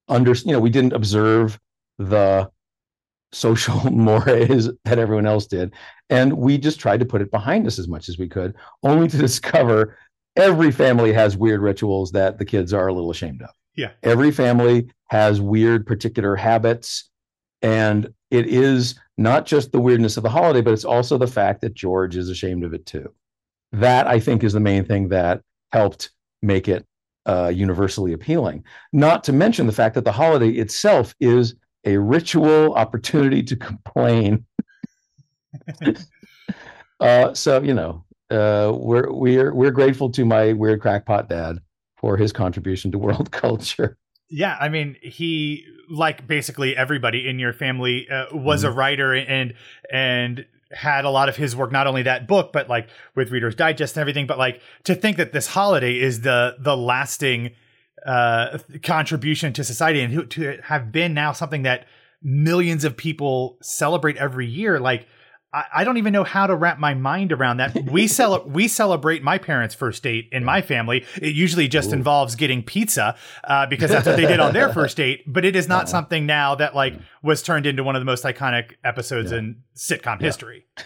under 0.09 0.33
you 0.33 0.53
know 0.53 0.61
we 0.61 0.71
didn't 0.71 0.93
observe 0.93 1.59
the 1.99 2.51
social 3.33 3.91
mores 3.91 4.69
that 4.85 4.99
everyone 4.99 5.27
else 5.27 5.47
did, 5.47 5.73
and 6.11 6.33
we 6.33 6.59
just 6.59 6.81
tried 6.81 7.01
to 7.01 7.07
put 7.07 7.23
it 7.23 7.31
behind 7.31 7.67
us 7.67 7.79
as 7.79 7.89
much 7.89 8.09
as 8.09 8.19
we 8.19 8.29
could, 8.29 8.55
only 8.83 9.09
to 9.09 9.17
discover 9.29 9.97
every 10.37 10.73
family 10.73 11.13
has 11.13 11.37
weird 11.37 11.61
rituals 11.61 12.13
that 12.13 12.39
the 12.39 12.45
kids 12.45 12.73
are 12.73 12.89
a 12.89 12.93
little 12.93 13.11
ashamed 13.11 13.43
of. 13.43 13.51
Yeah. 13.77 13.91
Every 14.03 14.31
family 14.31 14.91
has 15.09 15.41
weird 15.41 15.87
particular 15.87 16.37
habits 16.37 17.11
and 17.63 18.13
it 18.31 18.47
is 18.47 18.95
not 19.17 19.47
just 19.47 19.73
the 19.73 19.81
weirdness 19.81 20.17
of 20.17 20.23
the 20.23 20.29
holiday, 20.29 20.61
but 20.61 20.73
it's 20.73 20.85
also 20.85 21.17
the 21.17 21.27
fact 21.27 21.61
that 21.63 21.75
George 21.75 22.17
is 22.17 22.29
ashamed 22.29 22.65
of 22.65 22.75
it 22.75 22.85
too. 22.85 23.13
That 23.73 24.07
I 24.07 24.21
think 24.21 24.45
is 24.45 24.53
the 24.53 24.61
main 24.61 24.85
thing 24.85 25.09
that 25.09 25.41
helped 25.75 26.11
make 26.41 26.69
it 26.69 26.87
uh, 27.27 27.51
universally 27.53 28.13
appealing. 28.13 28.63
Not 28.93 29.25
to 29.25 29.33
mention 29.33 29.67
the 29.67 29.73
fact 29.73 29.97
that 29.97 30.05
the 30.05 30.13
holiday 30.13 30.51
itself 30.51 31.15
is 31.19 31.57
a 31.85 31.97
ritual 31.97 32.75
opportunity 32.75 33.43
to 33.43 33.57
complain. 33.57 34.45
uh, 37.01 37.35
so 37.35 37.61
you 37.61 37.75
know, 37.75 38.05
uh, 38.31 38.73
we're 38.77 39.13
we're 39.13 39.53
we're 39.53 39.73
grateful 39.73 40.11
to 40.11 40.25
my 40.25 40.53
weird 40.53 40.81
crackpot 40.81 41.29
dad 41.29 41.59
for 41.97 42.17
his 42.17 42.33
contribution 42.33 42.93
to 42.93 42.99
world 42.99 43.31
culture. 43.43 43.99
Yeah, 44.31 44.57
I 44.61 44.69
mean, 44.69 44.97
he 45.03 45.65
like 45.91 46.27
basically 46.27 46.77
everybody 46.77 47.29
in 47.29 47.41
your 47.41 47.53
family 47.53 48.09
uh, 48.09 48.27
was 48.33 48.63
a 48.63 48.71
writer 48.71 49.13
and 49.13 49.55
and 49.93 50.47
had 50.73 51.05
a 51.05 51.11
lot 51.11 51.29
of 51.29 51.37
his 51.37 51.55
work, 51.55 51.73
not 51.73 51.87
only 51.87 52.03
that 52.03 52.27
book, 52.27 52.53
but 52.53 52.69
like 52.69 52.89
with 53.15 53.31
Reader's 53.31 53.55
Digest 53.55 53.97
and 53.97 54.01
everything. 54.01 54.27
But 54.27 54.39
like 54.39 54.61
to 54.85 54.95
think 54.95 55.17
that 55.17 55.33
this 55.33 55.47
holiday 55.49 55.99
is 55.99 56.23
the 56.23 56.57
the 56.59 56.77
lasting 56.77 57.51
uh, 58.07 58.59
contribution 58.83 59.53
to 59.55 59.65
society 59.65 60.01
and 60.01 60.31
to 60.31 60.59
have 60.65 60.93
been 60.93 61.15
now 61.15 61.33
something 61.33 61.63
that 61.63 61.87
millions 62.23 62.85
of 62.85 62.97
people 62.97 63.59
celebrate 63.63 64.17
every 64.17 64.47
year, 64.47 64.81
like. 64.81 65.07
I- 65.55 65.65
I 65.81 65.85
don't 65.85 65.97
even 65.99 66.13
know 66.13 66.25
how 66.25 66.47
to 66.47 66.55
wrap 66.57 66.79
my 66.79 66.95
mind 66.95 67.33
around 67.33 67.59
that. 67.59 67.75
We 67.91 68.07
cel- 68.19 68.45
we 68.47 68.67
celebrate 68.69 69.23
my 69.23 69.39
parents' 69.39 69.75
first 69.75 70.03
date 70.03 70.29
in 70.33 70.45
my 70.45 70.61
family. 70.63 71.05
It 71.17 71.35
usually 71.35 71.69
just 71.69 71.93
involves 71.93 72.35
getting 72.35 72.63
pizza 72.63 73.17
uh, 73.45 73.67
because 73.67 73.91
that's 73.91 74.07
what 74.07 74.17
they 74.17 74.27
did 74.27 74.41
on 74.41 74.53
their 74.53 74.73
first 74.79 74.97
date. 74.97 75.23
But 75.27 75.45
it 75.45 75.55
is 75.55 75.69
not 75.69 75.89
something 75.89 76.27
now 76.27 76.55
that 76.57 76.75
like 76.75 76.95
was 77.23 77.43
turned 77.43 77.67
into 77.67 77.85
one 77.85 77.95
of 77.97 78.01
the 78.01 78.07
most 78.07 78.25
iconic 78.25 78.73
episodes 78.83 79.31
in 79.33 79.63
sitcom 79.77 80.21
history. 80.21 80.67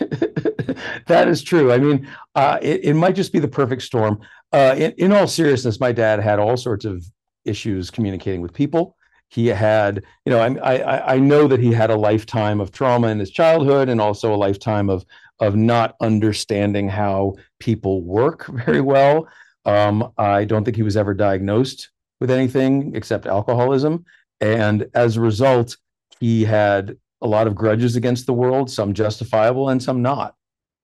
that 1.06 1.28
is 1.28 1.42
true. 1.42 1.72
I 1.72 1.78
mean, 1.78 2.08
uh, 2.34 2.58
it, 2.60 2.84
it 2.84 2.94
might 2.94 3.14
just 3.14 3.32
be 3.32 3.38
the 3.38 3.48
perfect 3.48 3.82
storm. 3.82 4.20
Uh, 4.52 4.75
in, 4.76 4.92
in 4.92 5.12
all 5.12 5.26
seriousness, 5.26 5.80
my 5.80 5.92
dad 5.92 6.20
had 6.20 6.38
all 6.38 6.56
sorts 6.56 6.84
of 6.84 7.04
issues 7.44 7.90
communicating 7.90 8.42
with 8.42 8.52
people. 8.52 8.96
He 9.30 9.49
had, 9.49 10.02
you 10.25 10.32
know, 10.32 10.40
I, 10.40 10.76
I, 10.76 11.14
I 11.14 11.18
know 11.18 11.47
that 11.49 11.61
he 11.61 11.73
had 11.73 11.90
a 11.90 11.97
lifetime 11.97 12.61
of 12.61 12.73
trauma 12.73 13.08
in 13.08 13.18
his 13.18 13.30
childhood 13.30 13.88
and 13.88 14.00
also 14.00 14.35
a 14.35 14.37
lifetime 14.37 14.88
of 14.88 15.04
of 15.40 15.54
not 15.54 15.94
understanding 16.00 16.88
how 16.88 17.37
people 17.61 18.02
work 18.02 18.47
very 18.66 18.80
well. 18.80 19.28
Um, 19.64 20.12
I 20.18 20.44
don't 20.44 20.64
think 20.64 20.76
he 20.76 20.82
was 20.82 20.97
ever 20.97 21.14
diagnosed 21.14 21.90
with 22.20 22.30
anything 22.30 22.94
except 22.97 23.26
alcoholism. 23.26 24.04
And 24.40 24.87
as 24.94 25.16
a 25.16 25.20
result, 25.20 25.76
he 26.20 26.44
had 26.44 26.97
a 27.20 27.26
lot 27.26 27.47
of 27.47 27.54
grudges 27.54 27.97
against 27.97 28.26
the 28.26 28.32
world, 28.32 28.70
some 28.70 28.94
justifiable 28.94 29.68
and 29.68 29.82
some 29.82 30.02
not. 30.02 30.35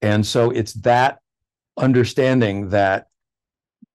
And 0.03 0.25
so 0.27 0.51
it's 0.51 0.75
that 0.75 1.19
understanding 1.77 2.69
that 2.71 3.07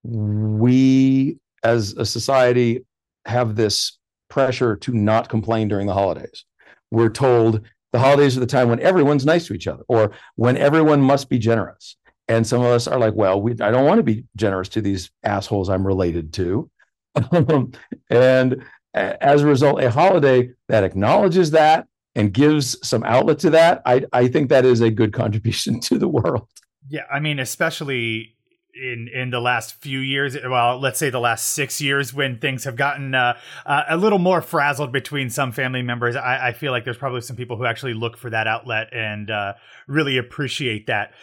we 0.03 1.38
as 1.63 1.94
a 1.94 2.06
society 2.06 2.86
have 3.25 3.56
this 3.56 3.99
pressure 4.30 4.76
to 4.78 4.94
not 4.94 5.30
complain 5.30 5.68
during 5.68 5.88
the 5.88 5.94
holidays. 5.94 6.46
We're 6.92 7.10
told 7.10 7.62
the 7.92 8.00
holidays 8.00 8.38
are 8.38 8.42
the 8.42 8.46
time 8.46 8.70
when 8.70 8.80
everyone's 8.80 9.26
nice 9.26 9.48
to 9.48 9.54
each 9.54 9.68
other 9.68 9.84
or 9.88 10.12
when 10.36 10.58
everyone 10.58 11.02
must 11.02 11.30
be 11.30 11.40
generous. 11.40 11.96
And 12.28 12.46
some 12.46 12.62
of 12.62 12.68
us 12.68 12.88
are 12.88 13.00
like, 13.00 13.16
well, 13.16 13.42
we, 13.42 13.54
I 13.54 13.72
don't 13.72 13.86
want 13.86 13.98
to 13.98 14.04
be 14.04 14.26
generous 14.36 14.70
to 14.70 14.82
these 14.82 15.10
assholes 15.24 15.70
I'm 15.70 15.86
related 15.86 16.32
to. 16.34 16.70
and 18.10 18.64
as 18.94 19.42
a 19.42 19.48
result, 19.48 19.82
a 19.82 19.90
holiday 19.90 20.52
that 20.68 20.84
acknowledges 20.84 21.52
that 21.52 21.88
and 22.16 22.32
gives 22.32 22.78
some 22.88 23.04
outlet 23.04 23.40
to 23.40 23.50
that, 23.52 23.82
I, 23.86 24.06
I 24.14 24.28
think 24.28 24.50
that 24.50 24.66
is 24.66 24.82
a 24.82 24.92
good 24.92 25.14
contribution 25.14 25.80
to 25.82 25.98
the 25.98 26.08
world. 26.08 26.48
Yeah, 26.88 27.04
I 27.12 27.20
mean, 27.20 27.40
especially 27.40 28.36
in 28.74 29.10
in 29.14 29.30
the 29.30 29.40
last 29.40 29.76
few 29.82 30.00
years. 30.00 30.38
Well, 30.48 30.80
let's 30.80 31.00
say 31.00 31.10
the 31.10 31.20
last 31.20 31.48
six 31.50 31.82
years, 31.82 32.14
when 32.14 32.40
things 32.40 32.64
have 32.64 32.76
gotten 32.76 33.16
uh, 33.16 33.38
uh, 33.66 33.84
a 33.90 33.98
little 33.98 34.20
more 34.20 34.42
frazzled 34.42 34.92
between 34.92 35.30
some 35.30 35.52
family 35.52 35.82
members. 35.82 36.16
I, 36.16 36.50
I 36.50 36.54
feel 36.54 36.72
like 36.72 36.86
there's 36.86 36.98
probably 36.98 37.22
some 37.22 37.36
people 37.36 37.58
who 37.58 37.66
actually 37.66 37.94
look 37.94 38.18
for 38.18 38.30
that 38.30 38.48
outlet 38.48 38.88
and 38.94 39.30
uh, 39.30 39.54
really 39.88 40.18
appreciate 40.18 40.88
that. 40.88 41.14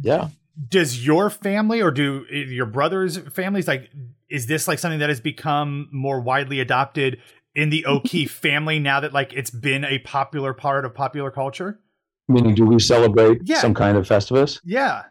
Yeah. 0.00 0.28
Does 0.68 1.04
your 1.06 1.30
family 1.30 1.80
or 1.80 1.90
do 1.90 2.24
your 2.30 2.66
brothers' 2.66 3.16
families 3.16 3.66
like? 3.66 3.90
Is 4.28 4.46
this 4.46 4.66
like 4.68 4.78
something 4.78 5.00
that 5.00 5.08
has 5.08 5.20
become 5.20 5.88
more 5.92 6.20
widely 6.20 6.60
adopted 6.60 7.20
in 7.54 7.70
the 7.70 7.86
O'Keefe 7.86 8.30
family 8.42 8.78
now 8.78 9.00
that 9.00 9.12
like 9.12 9.32
it's 9.32 9.50
been 9.50 9.84
a 9.84 9.98
popular 10.00 10.52
part 10.54 10.84
of 10.84 10.94
popular 10.94 11.30
culture? 11.30 11.80
Meaning, 12.28 12.54
do 12.54 12.64
we 12.64 12.78
celebrate 12.78 13.40
Yeah. 13.44 13.60
some 13.60 13.74
kind 13.74 13.96
of 13.96 14.06
Festivus? 14.06 14.60
Yeah. 14.64 15.02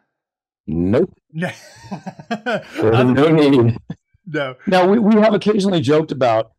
Nope. 0.67 1.13
No. 1.33 1.51
No 3.03 3.29
need. 3.29 3.77
no. 4.25 4.55
Now 4.67 4.88
we, 4.88 5.00
we 5.00 5.15
have 5.15 5.33
occasionally 5.33 5.81
joked 5.81 6.11
about 6.11 6.51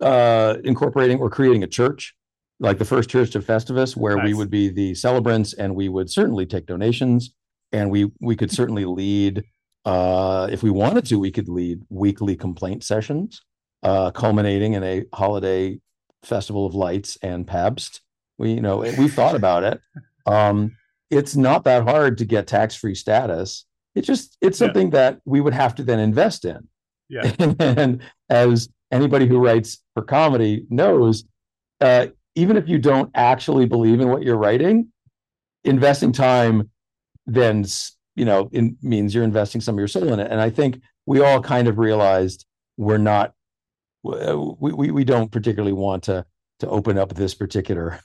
uh, 0.00 0.56
incorporating 0.64 1.18
or 1.18 1.30
creating 1.30 1.62
a 1.62 1.66
church, 1.66 2.14
like 2.60 2.78
the 2.78 2.84
first 2.84 3.08
church 3.08 3.34
of 3.34 3.44
Festivus, 3.44 3.96
where 3.96 4.18
we 4.18 4.34
would 4.34 4.50
be 4.50 4.68
the 4.68 4.94
celebrants 4.94 5.52
and 5.52 5.74
we 5.74 5.88
would 5.88 6.10
certainly 6.10 6.46
take 6.46 6.66
donations 6.66 7.34
and 7.72 7.90
we 7.90 8.10
we 8.20 8.36
could 8.36 8.50
certainly 8.50 8.84
lead 8.84 9.44
uh, 9.84 10.48
if 10.50 10.62
we 10.62 10.70
wanted 10.70 11.06
to, 11.06 11.18
we 11.18 11.30
could 11.30 11.48
lead 11.48 11.80
weekly 11.90 12.34
complaint 12.34 12.82
sessions, 12.82 13.42
uh, 13.84 14.10
culminating 14.10 14.74
in 14.74 14.82
a 14.82 15.04
holiday 15.14 15.78
festival 16.24 16.66
of 16.66 16.74
lights 16.74 17.16
and 17.22 17.46
Pabst. 17.46 18.00
We 18.38 18.52
you 18.52 18.60
know 18.60 18.78
we 18.78 19.08
thought 19.08 19.34
about 19.34 19.64
it. 19.64 19.80
Um, 20.26 20.76
it's 21.10 21.36
not 21.36 21.64
that 21.64 21.84
hard 21.84 22.18
to 22.18 22.24
get 22.24 22.48
tax-free 22.48 22.96
status. 22.96 23.64
It's 23.96 24.06
just 24.06 24.36
it's 24.40 24.60
Yeah. 24.60 24.66
something 24.66 24.90
that 24.90 25.18
we 25.24 25.40
would 25.40 25.54
have 25.54 25.74
to 25.76 25.82
then 25.82 25.98
invest 25.98 26.44
in. 26.44 26.68
Yeah. 27.08 27.32
and 27.58 28.02
as 28.28 28.68
anybody 28.92 29.26
who 29.26 29.38
writes 29.38 29.82
for 29.94 30.02
comedy 30.02 30.66
knows, 30.70 31.24
uh, 31.80 32.06
even 32.34 32.56
if 32.56 32.68
you 32.68 32.78
don't 32.78 33.10
actually 33.14 33.66
believe 33.66 34.00
in 34.00 34.08
what 34.08 34.22
you're 34.22 34.36
writing, 34.36 34.92
investing 35.64 36.12
time 36.12 36.70
then 37.26 37.64
you 38.14 38.24
know 38.24 38.48
in, 38.52 38.76
means 38.82 39.12
you're 39.14 39.24
investing 39.24 39.60
some 39.60 39.74
of 39.74 39.78
your 39.78 39.88
soul 39.88 40.12
in 40.12 40.20
it. 40.20 40.30
And 40.30 40.40
I 40.40 40.50
think 40.50 40.80
we 41.06 41.20
all 41.20 41.40
kind 41.42 41.66
of 41.66 41.78
realized 41.78 42.46
we're 42.76 42.98
not 42.98 43.32
we, 44.04 44.72
we, 44.72 44.90
we 44.92 45.04
don't 45.04 45.32
particularly 45.32 45.72
want 45.72 46.04
to 46.04 46.24
to 46.60 46.68
open 46.68 46.96
up 46.98 47.14
this 47.14 47.34
particular 47.34 47.98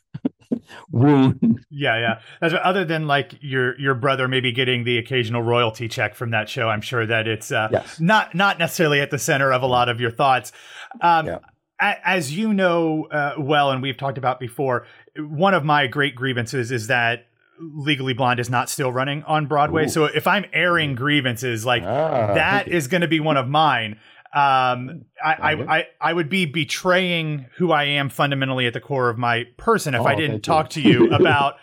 wound. 0.92 1.66
Yeah, 1.74 1.98
yeah. 2.00 2.20
That's 2.42 2.54
other 2.63 2.84
than 2.86 3.08
like 3.08 3.34
your 3.42 3.80
your 3.80 3.94
brother 3.96 4.28
maybe 4.28 4.51
getting 4.51 4.84
the 4.84 4.98
occasional 4.98 5.42
royalty 5.42 5.88
check 5.88 6.16
from 6.16 6.32
that 6.32 6.50
show. 6.50 6.68
I'm 6.70 6.82
sure 6.82 7.06
that 7.06 7.28
it's 7.28 7.51
uh, 7.51 7.70
Yes. 7.72 8.00
not 8.00 8.36
not 8.36 8.60
necessarily 8.60 9.00
at 9.00 9.10
the 9.10 9.18
center 9.18 9.51
of 9.54 9.62
a 9.63 9.68
lot 9.68 9.88
of 9.90 10.01
your 10.01 10.12
thoughts. 10.12 10.51
Um, 11.00 11.28
Yeah. 11.28 11.38
a- 11.80 12.08
As 12.08 12.36
you 12.38 12.54
know 12.54 13.06
uh, 13.10 13.36
well, 13.38 13.72
and 13.72 13.82
we've 13.82 13.98
talked 13.98 14.18
about 14.18 14.40
before, 14.40 14.86
one 15.18 15.54
of 15.54 15.63
my 15.63 15.88
great 15.88 16.13
grievances 16.13 16.72
is 16.72 16.88
that 16.88 17.25
Legally 17.60 18.13
Blonde 18.13 18.40
is 18.40 18.50
not 18.50 18.70
still 18.70 18.92
running 18.92 19.24
on 19.24 19.46
Broadway. 19.46 19.86
Ooh. 19.86 19.90
So 19.90 20.06
if 20.06 20.28
I'm 20.28 20.46
airing 20.51 20.96
grievances, 20.96 21.66
like 21.66 21.84
Ah, 21.84 22.34
that 22.34 22.68
is 22.68 22.88
going 22.88 23.01
to 23.01 23.08
be 23.08 23.20
one 23.20 23.38
of 23.38 23.48
mine. 23.48 23.98
Um, 24.34 25.06
I, 25.24 25.34
I, 25.34 25.78
I, 25.78 25.88
I 26.00 26.14
would 26.14 26.30
be 26.30 26.46
betraying 26.46 27.48
who 27.58 27.72
I 27.72 27.84
am 27.86 28.10
fundamentally 28.10 28.66
at 28.66 28.74
the 28.74 28.80
core 28.80 29.10
of 29.10 29.18
my 29.18 29.46
person 29.58 29.94
if 29.94 30.02
Oh, 30.02 30.06
I 30.06 30.16
didn't 30.16 30.42
talk 30.42 30.70
to 30.72 30.82
you. 30.82 31.06
you 31.08 31.12
about 31.14 31.56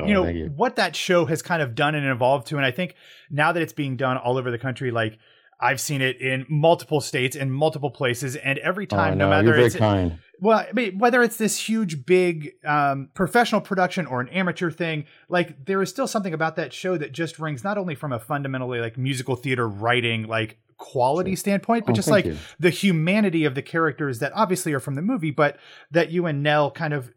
Oh, 0.00 0.06
you 0.06 0.14
know 0.14 0.26
you. 0.26 0.46
what 0.56 0.74
that 0.76 0.96
show 0.96 1.24
has 1.26 1.40
kind 1.40 1.62
of 1.62 1.76
done 1.76 1.94
and 1.94 2.04
evolved 2.04 2.48
to 2.48 2.56
and 2.56 2.66
i 2.66 2.72
think 2.72 2.96
now 3.30 3.52
that 3.52 3.62
it's 3.62 3.72
being 3.72 3.96
done 3.96 4.16
all 4.16 4.36
over 4.38 4.50
the 4.50 4.58
country 4.58 4.90
like 4.90 5.20
i've 5.60 5.80
seen 5.80 6.02
it 6.02 6.20
in 6.20 6.44
multiple 6.48 7.00
states 7.00 7.36
in 7.36 7.48
multiple 7.52 7.90
places 7.92 8.34
and 8.34 8.58
every 8.58 8.86
Oh, 8.90 8.96
time 8.96 9.16
no, 9.18 9.26
no, 9.30 9.30
matter 9.30 9.56
it's 9.56 9.76
kind. 9.76 10.18
well 10.40 10.58
I 10.58 10.72
mean, 10.72 10.98
whether 10.98 11.22
it's 11.22 11.36
this 11.36 11.56
huge 11.68 12.04
big 12.06 12.54
um, 12.66 13.10
professional 13.14 13.60
production 13.60 14.06
or 14.06 14.20
an 14.20 14.28
amateur 14.30 14.68
thing 14.72 15.04
like 15.28 15.64
there 15.64 15.80
is 15.80 15.90
still 15.90 16.08
something 16.08 16.34
about 16.34 16.56
that 16.56 16.72
show 16.72 16.96
that 16.96 17.12
just 17.12 17.38
rings 17.38 17.62
not 17.62 17.78
only 17.78 17.94
from 17.94 18.12
a 18.12 18.18
fundamentally 18.18 18.80
like 18.80 18.98
musical 18.98 19.36
theater 19.36 19.68
writing 19.68 20.26
like 20.26 20.58
quality 20.78 21.36
standpoint 21.36 21.84
but 21.86 21.92
Oh, 21.92 21.94
just 21.94 22.08
like 22.08 22.24
you. 22.26 22.36
the 22.58 22.70
humanity 22.70 23.44
of 23.44 23.54
the 23.54 23.62
characters 23.62 24.18
that 24.18 24.32
obviously 24.34 24.72
are 24.72 24.80
from 24.80 24.94
the 24.94 25.02
movie 25.02 25.30
but 25.30 25.56
that 25.90 26.10
you 26.10 26.26
and 26.26 26.42
nell 26.42 26.70
kind 26.70 26.92
of 26.94 27.10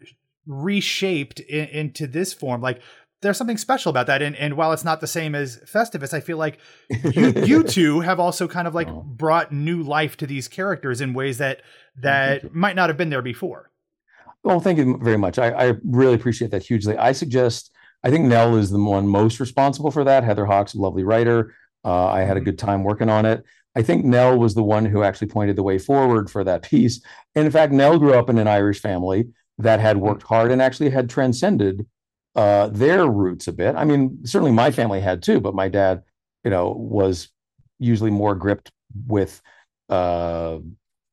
reshaped 0.46 1.40
in, 1.42 1.68
into 1.68 2.08
this 2.08 2.34
form 2.34 2.62
like 2.62 2.82
there's 3.22 3.36
something 3.38 3.58
special 3.58 3.90
about 3.90 4.08
that 4.08 4.22
and, 4.22 4.36
and 4.36 4.56
while 4.56 4.72
it's 4.72 4.84
not 4.86 5.02
the 5.02 5.08
same 5.08 5.36
as 5.36 5.58
festivus 5.66 6.14
i 6.14 6.20
feel 6.20 6.38
like 6.38 6.60
you, 7.14 7.28
you 7.46 7.64
two 7.64 8.00
have 8.02 8.20
also 8.20 8.48
kind 8.48 8.68
of 8.68 8.74
like 8.76 8.88
Oh. 8.88 9.02
brought 9.06 9.52
new 9.52 9.84
life 9.84 10.16
to 10.18 10.28
these 10.28 10.48
characters 10.48 11.02
in 11.02 11.14
ways 11.14 11.38
that 11.40 11.62
oh, 11.62 12.02
that 12.04 12.44
you. 12.44 12.50
might 12.54 12.76
not 12.76 12.90
have 12.90 12.98
been 12.98 13.10
there 13.10 13.22
before 13.22 13.72
Well, 14.44 14.60
thank 14.62 14.78
you 14.78 14.98
very 15.02 15.18
much. 15.18 15.38
I, 15.40 15.50
I 15.52 15.74
really 15.84 16.14
appreciate 16.14 16.52
that 16.52 16.64
hugely. 16.64 16.96
I 16.96 17.12
suggest, 17.12 17.72
I 18.06 18.10
think 18.12 18.26
Nell 18.28 18.56
is 18.56 18.70
the 18.70 18.80
one 18.80 19.08
most 19.08 19.40
responsible 19.42 19.92
for 19.92 20.04
that. 20.06 20.24
Heather 20.24 20.46
Hach, 20.46 20.74
lovely 20.76 21.04
writer. 21.04 21.54
Uh, 21.88 22.08
I 22.08 22.22
had 22.22 22.36
a 22.36 22.41
good 22.41 22.60
time 22.60 22.84
working 22.84 23.10
on 23.10 23.25
it. 23.25 23.46
I 23.74 23.82
think 23.82 24.03
Nell 24.03 24.38
was 24.38 24.56
the 24.56 24.63
one 24.63 24.86
who 24.86 25.03
actually 25.03 25.27
pointed 25.27 25.56
the 25.56 25.63
way 25.63 25.77
forward 25.77 26.29
for 26.29 26.44
that 26.44 26.63
piece. 26.63 27.00
And 27.34 27.46
in 27.46 27.51
fact, 27.51 27.72
Nell 27.72 27.98
grew 27.98 28.13
up 28.13 28.29
in 28.29 28.38
an 28.38 28.48
Irish 28.48 28.82
family 28.82 29.29
that 29.60 29.79
had 29.79 29.96
worked 29.96 30.24
hard 30.24 30.51
and 30.51 30.62
actually 30.62 30.89
had 30.89 31.10
transcended 31.10 31.86
uh, 32.36 32.67
their 32.67 33.08
roots 33.08 33.48
a 33.48 33.53
bit. 33.53 33.75
I 33.77 33.86
mean, 33.86 34.20
certainly 34.25 34.51
my 34.51 34.70
family 34.70 35.00
had 35.00 35.24
too, 35.24 35.39
but 35.39 35.56
my 35.56 35.70
dad, 35.70 36.03
you 36.44 36.51
know, 36.51 36.72
was 36.72 37.29
usually 37.79 38.12
more 38.12 38.36
gripped 38.36 38.70
with 39.08 39.41
uh, 39.89 40.58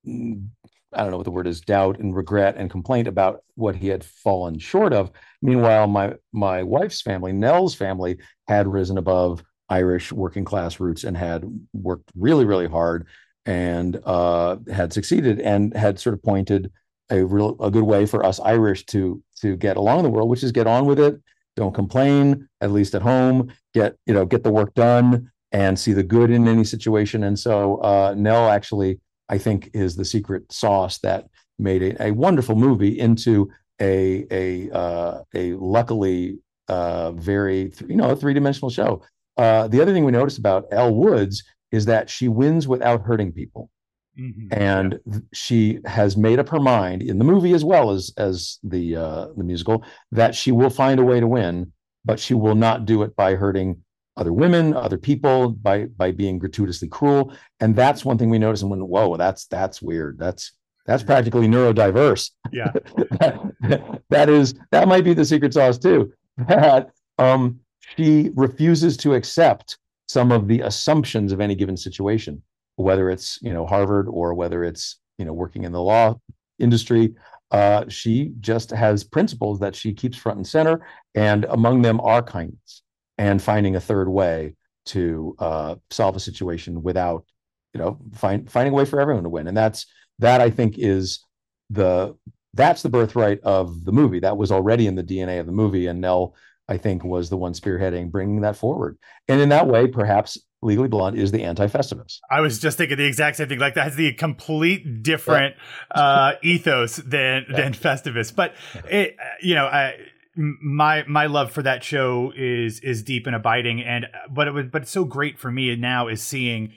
I 0.07 1.03
don't 1.03 1.11
know 1.11 1.17
what 1.17 1.25
the 1.25 1.31
word 1.31 1.47
is, 1.47 1.61
doubt 1.61 1.99
and 1.99 2.15
regret 2.15 2.57
and 2.57 2.71
complaint 2.71 3.09
about 3.09 3.43
what 3.55 3.77
he 3.77 3.89
had 3.89 4.05
fallen 4.05 4.59
short 4.59 4.93
of. 4.93 5.11
Meanwhile, 5.43 5.87
my 5.87 6.15
my 6.33 6.63
wife's 6.63 7.01
family, 7.01 7.33
Nell's 7.33 7.75
family, 7.75 8.19
had 8.49 8.69
risen 8.69 8.99
above 8.99 9.43
Irish 9.79 10.13
working 10.13 10.45
class 10.45 10.81
roots 10.81 11.05
and 11.05 11.17
had 11.17 11.41
worked 11.73 12.11
really, 12.17 12.45
really 12.45 12.69
hard 12.69 13.07
and 13.47 14.01
uh, 14.05 14.57
had 14.73 14.93
succeeded 14.93 15.41
and 15.41 15.77
had 15.77 15.99
sort 15.99 16.15
of 16.15 16.23
pointed 16.23 16.71
a 17.11 17.23
real 17.23 17.57
a 17.61 17.71
good 17.71 17.85
way 17.85 18.07
for 18.07 18.25
us 18.25 18.41
Irish 18.41 18.87
to 18.87 19.23
to 19.43 19.57
get 19.57 19.77
along 19.77 19.99
in 19.99 20.05
the 20.05 20.11
world, 20.11 20.31
which 20.31 20.43
is 20.43 20.53
get 20.53 20.67
on 20.67 20.87
with 20.87 20.99
it 20.99 21.21
don't 21.57 21.75
complain, 21.75 22.49
at 22.61 22.73
least 22.73 22.95
at 22.95 23.03
home, 23.03 23.53
get, 23.73 23.97
you 24.07 24.15
know, 24.15 24.25
get 24.25 24.43
the 24.43 24.51
work 24.51 24.75
done 24.75 25.31
and 25.53 25.79
see 25.79 25.93
the 25.93 26.03
good 26.03 26.31
in 26.31 26.49
any 26.49 26.65
situation. 26.65 27.25
And 27.25 27.39
so 27.39 27.77
uh, 27.77 28.15
Nell 28.17 28.49
actually, 28.49 29.01
I 29.29 29.39
think, 29.39 29.71
is 29.73 29.97
the 29.97 30.05
secret 30.05 30.51
sauce 30.53 30.99
that 30.99 31.27
made 31.59 31.83
a, 31.83 32.09
a 32.09 32.11
wonderful 32.11 32.57
movie 32.57 32.99
into 32.99 33.51
a 33.81 34.27
a 34.31 34.71
uh, 34.71 35.23
a 35.35 35.53
luckily 35.55 36.39
uh, 36.69 37.13
very 37.13 37.73
you 37.89 37.97
know 37.97 38.11
a 38.11 38.17
three 38.17 38.35
dimensional 38.35 38.71
show. 38.71 39.03
Uh, 39.37 39.69
the 39.69 39.81
other 39.81 39.93
thing 39.93 40.05
we 40.05 40.13
noticed 40.13 40.39
about 40.39 40.67
Elle 40.71 40.95
Woods 40.95 41.43
is 41.73 41.87
that 41.87 42.09
she 42.09 42.29
wins 42.29 42.69
without 42.69 43.03
hurting 43.03 43.33
people. 43.33 43.71
Mm-hmm. 44.19 44.47
And 44.53 45.01
she 45.33 45.81
has 45.85 46.17
made 46.17 46.39
up 46.39 46.49
her 46.51 46.61
mind 46.61 47.03
in 47.03 47.19
the 47.19 47.25
movie 47.25 47.53
as 47.53 47.65
well 47.65 47.91
as 47.91 48.13
as 48.17 48.59
the 48.63 48.95
uh, 48.95 49.27
the 49.37 49.43
musical 49.43 49.85
that 50.13 50.37
she 50.37 50.53
will 50.53 50.71
find 50.71 51.01
a 51.01 51.05
way 51.05 51.19
to 51.19 51.27
win, 51.27 51.73
but 52.05 52.21
she 52.21 52.35
will 52.35 52.55
not 52.55 52.87
do 52.87 53.03
it 53.03 53.17
by 53.17 53.35
hurting 53.35 53.83
other 54.17 54.33
women, 54.33 54.75
other 54.75 54.99
people, 54.99 55.51
by 55.51 55.87
by 55.87 56.13
being 56.13 56.39
gratuitously 56.39 56.89
cruel. 56.89 57.35
And 57.59 57.75
that's 57.75 58.05
one 58.05 58.17
thing 58.17 58.31
we 58.31 58.39
notice 58.39 58.63
and 58.63 58.71
went, 58.71 58.87
whoa, 58.87 59.17
that's 59.17 59.47
that's 59.47 59.83
weird. 59.83 60.17
That's 60.17 60.53
that's 60.87 61.03
practically 61.03 61.49
neurodiverse. 61.49 62.31
Yeah. 62.53 62.71
that, 63.21 64.03
that 64.11 64.29
is 64.29 64.55
that 64.71 64.87
might 64.87 65.05
be 65.05 65.15
the 65.15 65.25
secret 65.25 65.55
sauce 65.55 65.79
too. 65.79 66.13
That 66.49 66.91
um 67.19 67.61
she 67.97 68.31
refuses 68.35 68.97
to 68.99 69.15
accept 69.15 69.79
some 70.09 70.33
of 70.33 70.49
the 70.49 70.61
assumptions 70.61 71.33
of 71.33 71.41
any 71.41 71.55
given 71.55 71.77
situation, 71.77 72.43
whether 72.77 73.11
it's 73.11 73.39
you 73.43 73.53
know 73.53 73.67
Harvard 73.67 74.07
or 74.09 74.35
whether 74.35 74.65
it's 74.65 74.99
you 75.19 75.25
know 75.25 75.33
working 75.33 75.65
in 75.65 75.73
the 75.73 75.83
law 75.83 76.19
industry. 76.59 77.15
Uh, 77.51 77.85
she 77.89 78.33
just 78.41 78.71
has 78.71 79.05
principles 79.05 79.61
that 79.61 79.77
she 79.77 79.93
keeps 79.93 80.17
front 80.17 80.39
and 80.39 80.47
center, 80.47 80.87
and 81.15 81.45
among 81.45 81.83
them 81.83 82.01
are 82.01 82.23
kindness 82.23 82.83
and 83.19 83.41
finding 83.41 83.77
a 83.77 83.81
third 83.81 84.09
way 84.09 84.55
to 84.87 85.35
uh, 85.39 85.77
solve 85.91 86.17
a 86.17 86.21
situation 86.21 86.83
without 86.83 87.25
you 87.73 87.81
know 87.81 87.99
find, 88.15 88.51
finding 88.51 88.73
a 88.73 88.77
way 88.77 88.85
for 88.85 89.01
everyone 89.01 89.25
to 89.25 89.29
win. 89.29 89.47
And 89.47 89.57
that's 89.57 89.87
that 90.19 90.41
I 90.41 90.51
think 90.51 90.77
is 90.79 91.25
the 91.71 92.17
that's 92.55 92.83
the 92.83 92.89
birthright 92.89 93.41
of 93.43 93.85
the 93.85 93.93
movie. 93.93 94.21
That 94.21 94.37
was 94.37 94.53
already 94.53 94.87
in 94.87 94.95
the 94.95 95.03
DNA 95.03 95.41
of 95.41 95.47
the 95.47 95.53
movie, 95.53 95.87
and 95.87 96.01
Nell 96.01 96.35
I 96.69 96.79
think 96.79 97.05
was 97.05 97.31
the 97.31 97.37
one 97.37 97.53
spearheading 97.53 98.11
bringing 98.11 98.41
that 98.41 98.57
forward. 98.57 98.97
And 99.29 99.41
in 99.41 99.51
that 99.51 99.67
way, 99.67 99.87
perhaps 99.87 100.39
Legally 100.63 100.89
Blonde 100.89 101.19
is 101.19 101.31
the 101.31 101.45
anti-Festivus. 101.45 102.21
I 102.31 102.41
was 102.41 102.59
just 102.59 102.79
thinking 102.79 102.97
the 102.97 103.07
exact 103.07 103.37
same 103.37 103.49
thing. 103.49 103.59
Like 103.59 103.75
that 103.75 103.85
has 103.85 103.97
the 103.97 104.13
complete 104.15 105.03
different 105.03 105.57
yeah. 105.95 106.03
uh, 106.03 106.33
ethos 106.43 106.97
than 106.97 107.45
yeah. 107.51 107.57
than 107.57 107.75
Festivus. 107.75 108.35
But 108.35 108.55
it, 108.91 109.17
you 109.43 109.55
know, 109.55 109.67
I, 109.67 109.95
my 110.35 111.05
my 111.07 111.27
love 111.27 111.53
for 111.53 111.63
that 111.63 111.85
show 111.85 112.33
is 112.35 112.81
is 112.81 113.03
deep 113.03 113.27
and 113.27 113.37
abiding. 113.37 113.83
And 113.83 114.07
but 114.31 114.49
it 114.49 114.53
was 114.53 114.67
but 114.73 114.83
it's 114.83 114.91
so 114.91 115.05
great 115.05 115.39
for 115.39 115.53
me 115.53 115.77
now 115.77 116.09
is 116.09 116.23
seeing 116.23 116.73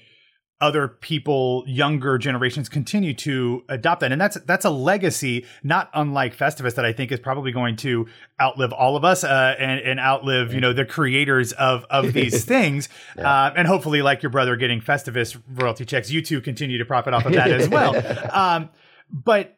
other 0.59 0.87
people, 0.87 1.63
younger 1.67 2.17
generations 2.17 2.67
continue 2.67 3.13
to 3.13 3.63
adopt 3.69 4.01
that. 4.01 4.11
And 4.11 4.19
that's 4.19 4.35
that's 4.45 4.65
a 4.65 4.69
legacy, 4.69 5.45
not 5.63 5.89
unlike 5.93 6.35
Festivus, 6.35 6.75
that 6.75 6.85
I 6.85 6.93
think 6.93 7.11
is 7.11 7.19
probably 7.19 7.51
going 7.51 7.75
to 7.77 8.07
outlive 8.41 8.73
all 8.73 8.95
of 8.95 9.05
us 9.05 9.23
uh, 9.23 9.55
and, 9.59 9.79
and 9.81 9.99
outlive, 9.99 10.53
you 10.53 10.61
know, 10.61 10.73
the 10.73 10.85
creators 10.85 11.51
of 11.53 11.85
of 11.89 12.13
these 12.13 12.43
things. 12.43 12.89
Yeah. 13.15 13.29
Uh, 13.29 13.53
and 13.55 13.67
hopefully, 13.67 14.01
like 14.01 14.23
your 14.23 14.31
brother 14.31 14.55
getting 14.55 14.81
Festivus 14.81 15.39
royalty 15.47 15.85
checks, 15.85 16.09
you 16.09 16.21
two 16.21 16.41
continue 16.41 16.79
to 16.79 16.85
profit 16.85 17.13
off 17.13 17.25
of 17.25 17.33
that 17.33 17.51
as 17.51 17.69
well. 17.69 17.95
Um, 18.37 18.69
but 19.11 19.56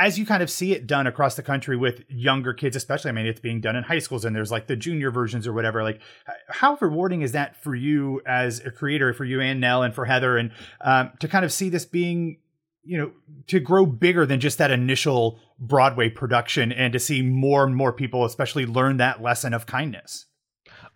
as 0.00 0.18
you 0.18 0.24
kind 0.24 0.42
of 0.42 0.50
see 0.50 0.72
it 0.72 0.86
done 0.86 1.06
across 1.06 1.34
the 1.34 1.42
country 1.42 1.76
with 1.76 2.02
younger 2.08 2.54
kids, 2.54 2.74
especially, 2.74 3.10
I 3.10 3.12
mean, 3.12 3.26
it's 3.26 3.38
being 3.38 3.60
done 3.60 3.76
in 3.76 3.84
high 3.84 3.98
schools 3.98 4.24
and 4.24 4.34
there's 4.34 4.50
like 4.50 4.66
the 4.66 4.74
junior 4.74 5.10
versions 5.10 5.46
or 5.46 5.52
whatever. 5.52 5.82
Like, 5.82 6.00
how 6.48 6.78
rewarding 6.80 7.20
is 7.20 7.32
that 7.32 7.62
for 7.62 7.74
you 7.74 8.22
as 8.24 8.60
a 8.60 8.70
creator, 8.70 9.12
for 9.12 9.26
you 9.26 9.42
and 9.42 9.60
Nell 9.60 9.82
and 9.82 9.94
for 9.94 10.06
Heather, 10.06 10.38
and 10.38 10.52
um, 10.80 11.10
to 11.20 11.28
kind 11.28 11.44
of 11.44 11.52
see 11.52 11.68
this 11.68 11.84
being, 11.84 12.38
you 12.82 12.96
know, 12.96 13.12
to 13.48 13.60
grow 13.60 13.84
bigger 13.84 14.24
than 14.24 14.40
just 14.40 14.56
that 14.56 14.70
initial 14.70 15.38
Broadway 15.58 16.08
production 16.08 16.72
and 16.72 16.94
to 16.94 16.98
see 16.98 17.20
more 17.20 17.64
and 17.64 17.76
more 17.76 17.92
people, 17.92 18.24
especially, 18.24 18.64
learn 18.64 18.96
that 18.96 19.20
lesson 19.20 19.52
of 19.52 19.66
kindness? 19.66 20.24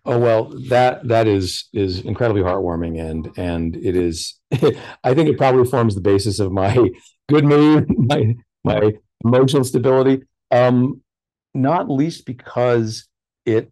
Oh 0.03 0.17
well, 0.17 0.51
that 0.69 1.07
that 1.07 1.27
is 1.27 1.69
is 1.73 1.99
incredibly 1.99 2.41
heartwarming, 2.41 2.99
and 2.99 3.29
and 3.37 3.75
it 3.75 3.95
is. 3.95 4.39
I 5.03 5.13
think 5.13 5.29
it 5.29 5.37
probably 5.37 5.65
forms 5.65 5.93
the 5.93 6.01
basis 6.01 6.39
of 6.39 6.51
my 6.51 6.89
good 7.29 7.45
mood, 7.45 7.87
my 7.97 8.35
my 8.65 8.93
emotional 9.23 9.63
stability. 9.63 10.23
Um, 10.51 11.01
not 11.53 11.89
least 11.89 12.25
because 12.25 13.07
it 13.45 13.71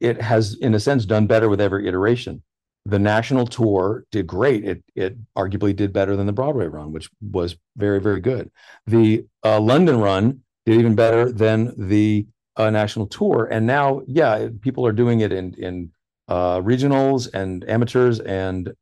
it 0.00 0.20
has, 0.20 0.54
in 0.60 0.74
a 0.74 0.80
sense, 0.80 1.06
done 1.06 1.26
better 1.26 1.48
with 1.48 1.60
every 1.60 1.88
iteration. 1.88 2.42
The 2.84 2.98
national 2.98 3.46
tour 3.46 4.04
did 4.12 4.26
great. 4.26 4.64
It 4.64 4.84
it 4.94 5.16
arguably 5.34 5.74
did 5.74 5.92
better 5.92 6.16
than 6.16 6.26
the 6.26 6.32
Broadway 6.32 6.66
run, 6.66 6.92
which 6.92 7.08
was 7.20 7.56
very 7.76 8.00
very 8.00 8.20
good. 8.20 8.50
The 8.86 9.24
uh, 9.44 9.60
London 9.60 10.00
run 10.00 10.40
did 10.66 10.78
even 10.78 10.94
better 10.94 11.32
than 11.32 11.72
the 11.88 12.26
uh, 12.56 12.70
national 12.70 13.06
tour. 13.06 13.48
And 13.50 13.66
now, 13.66 14.02
yeah, 14.06 14.48
people 14.60 14.86
are 14.86 14.92
doing 14.92 15.20
it 15.20 15.32
in 15.32 15.54
in 15.54 15.90
uh, 16.28 16.60
regionals 16.60 17.28
and 17.32 17.68
amateurs 17.68 18.20
and 18.20 18.72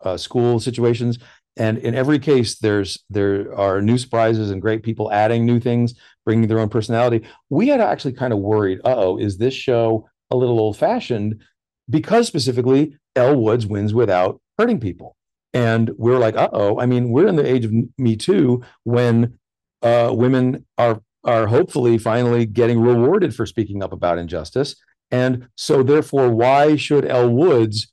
uh, 0.00 0.16
school 0.16 0.60
situations 0.60 1.18
and 1.56 1.78
in 1.78 1.94
every 1.94 2.18
case 2.18 2.58
there's 2.58 3.02
there 3.10 3.54
are 3.56 3.80
new 3.80 3.98
surprises 3.98 4.50
and 4.50 4.62
great 4.62 4.82
people 4.82 5.12
adding 5.12 5.46
new 5.46 5.60
things 5.60 5.94
bringing 6.24 6.48
their 6.48 6.58
own 6.58 6.68
personality. 6.68 7.26
We 7.50 7.68
had 7.68 7.80
actually 7.80 8.12
kind 8.12 8.32
of 8.32 8.40
worried 8.40 8.80
uh 8.84 8.94
oh 8.96 9.16
is 9.18 9.38
this 9.38 9.54
show 9.54 10.08
a 10.30 10.36
little 10.36 10.58
old 10.58 10.76
fashioned 10.76 11.40
because 11.88 12.26
specifically 12.26 12.96
Elle 13.14 13.40
Woods 13.40 13.66
wins 13.66 13.94
without 13.94 14.40
hurting 14.58 14.80
people. 14.80 15.16
And 15.54 15.90
we're 15.96 16.18
like 16.18 16.36
uh-oh 16.36 16.78
i 16.80 16.86
mean 16.86 17.10
we're 17.10 17.28
in 17.28 17.36
the 17.36 17.46
age 17.46 17.64
of 17.64 17.72
me 17.96 18.16
too 18.16 18.62
when 18.84 19.38
uh, 19.82 20.10
women 20.12 20.66
are 20.78 21.00
are 21.24 21.46
hopefully 21.46 21.98
finally 21.98 22.46
getting 22.46 22.80
rewarded 22.80 23.34
for 23.34 23.46
speaking 23.46 23.82
up 23.82 23.92
about 23.92 24.18
injustice. 24.18 24.76
And 25.10 25.48
so 25.56 25.82
therefore 25.82 26.30
why 26.30 26.76
should 26.76 27.04
Elle 27.04 27.30
Woods 27.30 27.92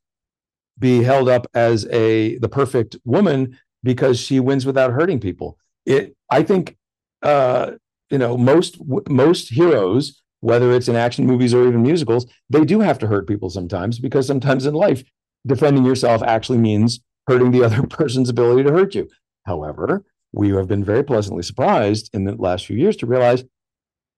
be 0.80 1.04
held 1.04 1.30
up 1.30 1.48
as 1.54 1.86
a 1.88 2.38
the 2.40 2.50
perfect 2.50 2.96
woman 3.06 3.58
because 3.84 4.20
she 4.20 4.40
wins 4.40 4.66
without 4.66 4.92
hurting 4.92 5.20
people. 5.20 5.58
It, 5.86 6.16
I 6.30 6.44
think, 6.44 6.78
uh, 7.22 7.72
you 8.10 8.18
know, 8.18 8.38
most 8.38 8.78
most 9.10 9.50
heroes, 9.50 10.22
whether 10.40 10.72
it's 10.72 10.88
in 10.88 10.96
action 10.96 11.26
movies 11.26 11.54
or 11.54 11.68
even 11.68 11.82
musicals, 11.82 12.26
they 12.50 12.66
do 12.66 12.80
have 12.80 13.00
to 13.00 13.08
hurt 13.08 13.28
people 13.28 13.50
sometimes 13.50 14.00
because 14.00 14.26
sometimes 14.26 14.66
in 14.66 14.74
life, 14.74 15.04
defending 15.46 15.86
yourself 15.86 16.24
actually 16.24 16.60
means 16.60 17.00
hurting 17.28 17.52
the 17.52 17.64
other 17.66 17.84
person's 17.84 18.30
ability 18.30 18.64
to 18.64 18.72
hurt 18.72 18.96
you. 18.96 19.10
However, 19.46 20.06
we 20.32 20.50
have 20.50 20.68
been 20.68 20.84
very 20.84 21.04
pleasantly 21.04 21.44
surprised 21.44 22.10
in 22.14 22.24
the 22.24 22.36
last 22.36 22.66
few 22.66 22.78
years 22.78 22.96
to 22.98 23.06
realize, 23.06 23.44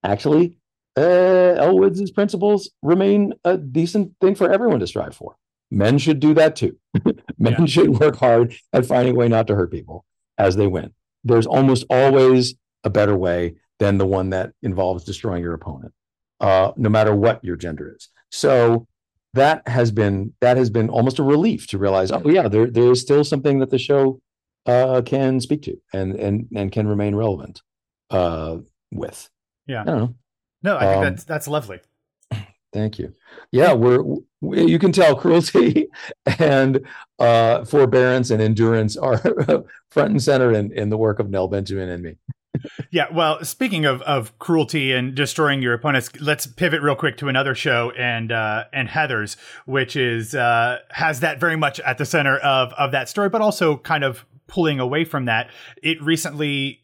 actually, 0.04 0.58
uh, 0.98 1.02
Elle 1.58 1.78
Woods' 1.78 2.12
principles 2.12 2.72
remain 2.82 3.34
a 3.44 3.58
decent 3.58 4.14
thing 4.22 4.34
for 4.36 4.50
everyone 4.50 4.80
to 4.80 4.88
strive 4.88 5.14
for 5.14 5.36
men 5.72 5.98
should 5.98 6.20
do 6.20 6.34
that 6.34 6.56
too. 6.56 6.78
men 7.38 7.56
yeah. 7.60 7.66
should 7.66 8.00
work 8.00 8.16
hard 8.18 8.56
at 8.74 8.86
finding 8.86 9.16
a 9.16 9.18
way 9.18 9.28
not 9.28 9.48
to 9.48 9.56
hurt 9.56 9.72
people 9.72 10.06
as 10.38 10.56
they 10.56 10.68
win. 10.68 10.94
There's 11.24 11.48
almost 11.48 11.86
always 11.90 12.56
a 12.84 12.90
better 12.90 13.16
way 13.16 13.56
than 13.80 13.98
the 13.98 14.06
one 14.06 14.30
that 14.30 14.52
involves 14.62 15.04
destroying 15.04 15.44
your 15.44 15.54
opponent, 15.54 15.94
uh, 16.40 16.72
no 16.78 16.90
matter 16.90 17.16
what 17.16 17.44
your 17.44 17.56
gender 17.56 17.94
is. 17.96 18.10
So 18.32 18.88
that 19.34 19.68
has 19.68 19.92
been 19.92 20.34
that 20.42 20.58
has 20.58 20.70
been 20.70 20.90
almost 20.90 21.20
a 21.20 21.24
relief 21.24 21.68
to 21.68 21.78
realize, 21.78 22.12
oh 22.12 22.22
yeah, 22.26 22.48
there 22.48 22.70
there 22.70 22.92
is 22.92 23.02
still 23.02 23.24
something 23.24 23.60
that 23.60 23.70
the 23.70 23.80
show 23.80 24.22
uh, 24.66 25.02
can 25.06 25.42
speak 25.42 25.64
to 25.64 25.78
and 25.94 26.16
and 26.16 26.48
and 26.56 26.72
can 26.72 26.88
remain 26.88 27.16
relevant 27.16 27.62
uh, 28.10 28.58
with. 28.92 29.30
Yeah, 29.68 29.84
I. 29.86 30.16
No, 30.64 30.78
I 30.78 30.86
think 30.86 30.98
um, 30.98 31.04
that's 31.04 31.24
that's 31.24 31.48
lovely. 31.48 31.80
Thank 32.76 33.00
you. 33.00 33.14
Yeah, 33.52 33.72
we're 33.72 34.04
we, 34.42 34.66
you 34.66 34.80
can 34.80 34.92
tell 34.92 35.16
cruelty 35.16 35.88
and 36.40 36.86
uh, 37.20 37.64
forbearance 37.64 38.32
and 38.32 38.42
endurance 38.42 38.98
are 38.98 39.18
front 39.90 40.12
and 40.12 40.22
center 40.22 40.52
in, 40.52 40.74
in 40.74 40.90
the 40.90 40.98
work 40.98 41.20
of 41.20 41.30
Nell 41.30 41.48
Benjamin 41.48 41.88
and 41.88 42.04
me. 42.04 42.18
yeah, 42.92 43.06
well, 43.14 43.42
speaking 43.46 43.86
of, 43.86 44.02
of 44.02 44.38
cruelty 44.40 44.92
and 44.92 45.16
destroying 45.16 45.62
your 45.62 45.74
opponents, 45.74 46.10
let's 46.20 46.48
pivot 46.48 46.82
real 46.82 46.98
quick 46.98 47.16
to 47.20 47.30
another 47.30 47.56
show 47.56 47.92
and 47.92 48.34
uh, 48.34 48.66
and 48.74 48.90
Heather's, 48.90 49.38
which 49.66 49.96
is 49.96 50.36
uh, 50.36 50.80
has 50.90 51.22
that 51.22 51.40
very 51.40 51.56
much 51.56 51.80
at 51.80 51.98
the 51.98 52.06
center 52.06 52.38
of 52.40 52.74
of 52.74 52.92
that 52.92 53.08
story, 53.08 53.30
but 53.30 53.40
also 53.40 53.78
kind 53.78 54.04
of 54.04 54.26
pulling 54.48 54.82
away 54.82 55.06
from 55.06 55.26
that. 55.26 55.50
It 55.82 56.04
recently 56.04 56.82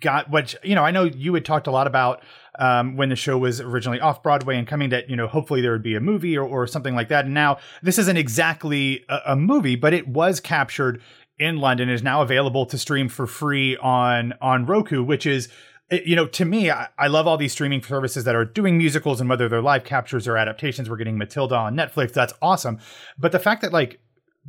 got 0.00 0.30
which 0.30 0.56
you 0.62 0.74
know 0.74 0.84
I 0.84 0.90
know 0.90 1.04
you 1.04 1.34
had 1.34 1.44
talked 1.44 1.66
a 1.66 1.70
lot 1.70 1.86
about 1.86 2.22
um, 2.58 2.96
when 2.96 3.08
the 3.08 3.16
show 3.16 3.38
was 3.38 3.60
originally 3.60 4.00
off 4.00 4.22
Broadway 4.22 4.56
and 4.56 4.66
coming 4.66 4.90
that, 4.90 5.10
you 5.10 5.16
know, 5.16 5.26
hopefully 5.26 5.60
there 5.60 5.72
would 5.72 5.82
be 5.82 5.94
a 5.94 6.00
movie 6.00 6.36
or, 6.36 6.46
or 6.46 6.66
something 6.66 6.94
like 6.94 7.08
that. 7.08 7.26
And 7.26 7.34
now 7.34 7.58
this 7.82 7.98
isn't 7.98 8.16
exactly 8.16 9.04
a, 9.08 9.20
a 9.26 9.36
movie, 9.36 9.76
but 9.76 9.92
it 9.92 10.08
was 10.08 10.40
captured 10.40 11.02
in 11.38 11.58
London, 11.58 11.88
is 11.88 12.02
now 12.02 12.22
available 12.22 12.64
to 12.66 12.78
stream 12.78 13.08
for 13.08 13.26
free 13.26 13.76
on, 13.76 14.32
on 14.40 14.64
Roku, 14.64 15.02
which 15.02 15.26
is 15.26 15.48
you 15.88 16.16
know, 16.16 16.26
to 16.26 16.44
me, 16.44 16.68
I, 16.68 16.88
I 16.98 17.06
love 17.06 17.28
all 17.28 17.36
these 17.36 17.52
streaming 17.52 17.80
services 17.80 18.24
that 18.24 18.34
are 18.34 18.44
doing 18.44 18.76
musicals 18.76 19.20
and 19.20 19.30
whether 19.30 19.48
they're 19.48 19.62
live 19.62 19.84
captures 19.84 20.26
or 20.26 20.36
adaptations. 20.36 20.90
We're 20.90 20.96
getting 20.96 21.16
Matilda 21.16 21.54
on 21.54 21.76
Netflix. 21.76 22.12
That's 22.12 22.32
awesome. 22.42 22.80
But 23.16 23.30
the 23.30 23.38
fact 23.38 23.62
that 23.62 23.72
like 23.72 24.00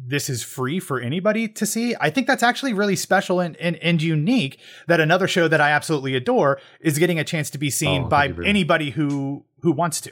this 0.05 0.29
is 0.29 0.43
free 0.43 0.79
for 0.79 0.99
anybody 0.99 1.47
to 1.47 1.65
see, 1.65 1.95
I 1.99 2.10
think 2.10 2.27
that's 2.27 2.43
actually 2.43 2.73
really 2.73 2.95
special 2.95 3.39
and, 3.39 3.55
and, 3.57 3.75
and 3.77 4.01
unique 4.01 4.60
that 4.88 4.99
another 4.99 5.27
show 5.27 5.47
that 5.47 5.60
I 5.60 5.71
absolutely 5.71 6.15
adore 6.15 6.60
is 6.79 6.97
getting 6.99 7.19
a 7.19 7.23
chance 7.23 7.49
to 7.51 7.57
be 7.57 7.69
seen 7.69 8.03
Oh, 8.03 8.07
by 8.07 8.19
thank 8.21 8.29
you 8.29 8.33
very 8.36 8.45
much. 8.45 8.49
anybody 8.49 8.89
who 8.91 9.45
who 9.62 9.71
wants 9.71 9.99
to. 10.01 10.12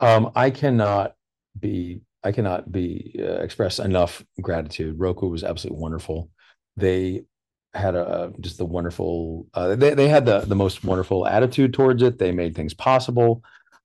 Um, 0.00 0.30
I 0.36 0.50
cannot 0.50 1.16
be 1.58 2.02
I 2.22 2.32
cannot 2.32 2.70
be 2.70 3.16
uh, 3.18 3.40
express 3.42 3.78
enough 3.78 4.24
gratitude. 4.40 4.98
Roku 4.98 5.28
was 5.28 5.44
absolutely 5.44 5.80
wonderful. 5.80 6.30
They 6.76 7.24
had 7.72 7.94
a 7.94 8.32
just 8.40 8.58
the 8.58 8.64
wonderful. 8.64 9.46
Uh, 9.54 9.76
they 9.76 9.94
they 9.94 10.08
had 10.08 10.26
the 10.26 10.40
the 10.40 10.54
most 10.56 10.84
wonderful 10.84 11.26
attitude 11.26 11.72
towards 11.74 12.02
it. 12.02 12.18
They 12.18 12.32
made 12.32 12.54
things 12.54 12.74
possible. 12.74 13.42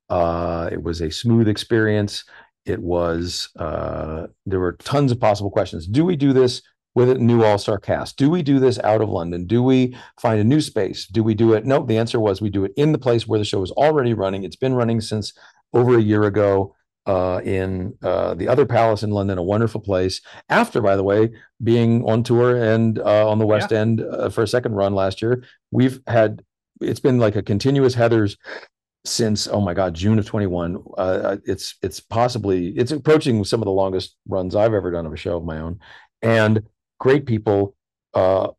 Uh, 0.10 0.70
it 0.72 0.82
was 0.84 1.02
a 1.02 1.10
smooth 1.12 1.48
experience. 1.48 2.24
It 2.66 2.82
was 2.82 3.50
uh, 3.58 4.28
there 4.46 4.60
were 4.60 4.74
tons 4.74 5.12
of 5.12 5.20
possible 5.20 5.50
questions. 5.50 5.88
Do 5.88 6.06
we 6.06 6.16
do 6.16 6.34
this 6.34 6.62
with 6.96 7.10
a 7.10 7.16
new 7.16 7.44
all 7.44 7.58
star 7.58 7.80
cast? 7.80 8.18
Do 8.18 8.30
we 8.30 8.42
do 8.42 8.60
this 8.60 8.80
out 8.80 9.02
of 9.02 9.10
London? 9.10 9.46
Do 9.46 9.64
we 9.64 9.96
find 10.20 10.40
a 10.40 10.44
new 10.44 10.62
space? 10.62 11.08
Do 11.08 11.24
we 11.24 11.34
do 11.34 11.54
it? 11.54 11.66
No, 11.66 11.86
the 11.86 11.98
answer 11.98 12.20
was 12.20 12.42
we 12.42 12.50
do 12.50 12.66
it 12.66 12.74
in 12.76 12.92
the 12.92 12.98
place 12.98 13.28
where 13.28 13.40
the 13.40 13.46
show 13.46 13.62
is 13.64 13.72
already 13.72 14.14
running. 14.14 14.44
It's 14.44 14.56
been 14.56 14.74
running 14.74 15.02
since 15.02 15.34
over 15.74 15.98
a 15.98 16.02
year 16.02 16.24
ago 16.24 16.76
uh, 17.06 17.42
in 17.44 17.98
uh, 18.04 18.36
the 18.36 18.48
other 18.48 18.66
palace 18.66 19.04
in 19.04 19.10
London, 19.12 19.38
a 19.38 19.44
wonderful 19.44 19.82
place. 19.82 20.22
After, 20.50 20.82
by 20.82 20.96
the 20.96 21.04
way, 21.04 21.32
being 21.64 22.04
on 22.04 22.24
tour 22.24 22.56
and 22.56 23.00
uh, 23.00 23.28
on 23.28 23.40
the 23.40 23.48
West 23.48 23.72
End 23.72 24.02
uh, 24.02 24.30
for 24.30 24.44
a 24.44 24.48
second 24.48 24.74
run 24.74 24.94
last 24.94 25.22
year, 25.22 25.44
we've 25.72 26.00
had 26.08 26.44
it's 26.82 27.00
been 27.00 27.18
like 27.18 27.36
a 27.36 27.42
continuous 27.44 27.94
Heather's 27.94 28.38
since 29.06 29.48
oh 29.48 29.62
my 29.62 29.74
god 29.74 29.94
June 29.94 30.20
of 30.20 30.26
21 30.26 30.84
uh 30.98 31.38
it's 31.46 31.76
it's 31.82 32.00
possibly 32.02 32.70
it's 32.70 32.92
approaching 32.92 33.44
some 33.46 33.62
of 33.62 33.66
the 33.66 33.72
longest 33.72 34.18
runs 34.28 34.56
I've 34.56 34.74
ever 34.74 34.92
done 34.92 35.06
of 35.06 35.14
a 35.14 35.18
show 35.18 35.38
of 35.38 35.46
my 35.46 35.60
own. 35.60 35.80
And 36.22 36.64
great 37.00 37.26
people 37.26 37.76
uh 38.14 38.50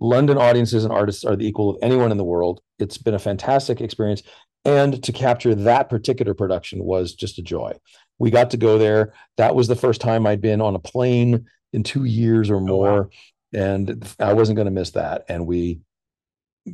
London 0.00 0.38
audiences 0.38 0.84
and 0.84 0.92
artists 0.92 1.24
are 1.24 1.36
the 1.36 1.46
equal 1.46 1.70
of 1.70 1.78
anyone 1.82 2.12
in 2.12 2.18
the 2.18 2.24
world. 2.24 2.60
It's 2.78 2.98
been 2.98 3.14
a 3.14 3.18
fantastic 3.18 3.80
experience. 3.80 4.22
And 4.64 5.02
to 5.02 5.12
capture 5.12 5.54
that 5.54 5.88
particular 5.88 6.34
production 6.34 6.84
was 6.84 7.14
just 7.14 7.38
a 7.38 7.42
joy. 7.42 7.72
We 8.18 8.30
got 8.30 8.50
to 8.50 8.56
go 8.56 8.78
there. 8.78 9.14
That 9.38 9.54
was 9.54 9.66
the 9.66 9.76
first 9.76 10.00
time 10.00 10.26
I'd 10.26 10.40
been 10.40 10.60
on 10.60 10.74
a 10.74 10.80
plane 10.80 11.46
in 11.72 11.82
2 11.82 12.04
years 12.04 12.50
or 12.50 12.60
more 12.60 13.10
and 13.52 14.06
I 14.18 14.34
wasn't 14.34 14.56
going 14.56 14.66
to 14.66 14.72
miss 14.72 14.90
that. 14.90 15.24
And 15.28 15.46
we 15.46 15.80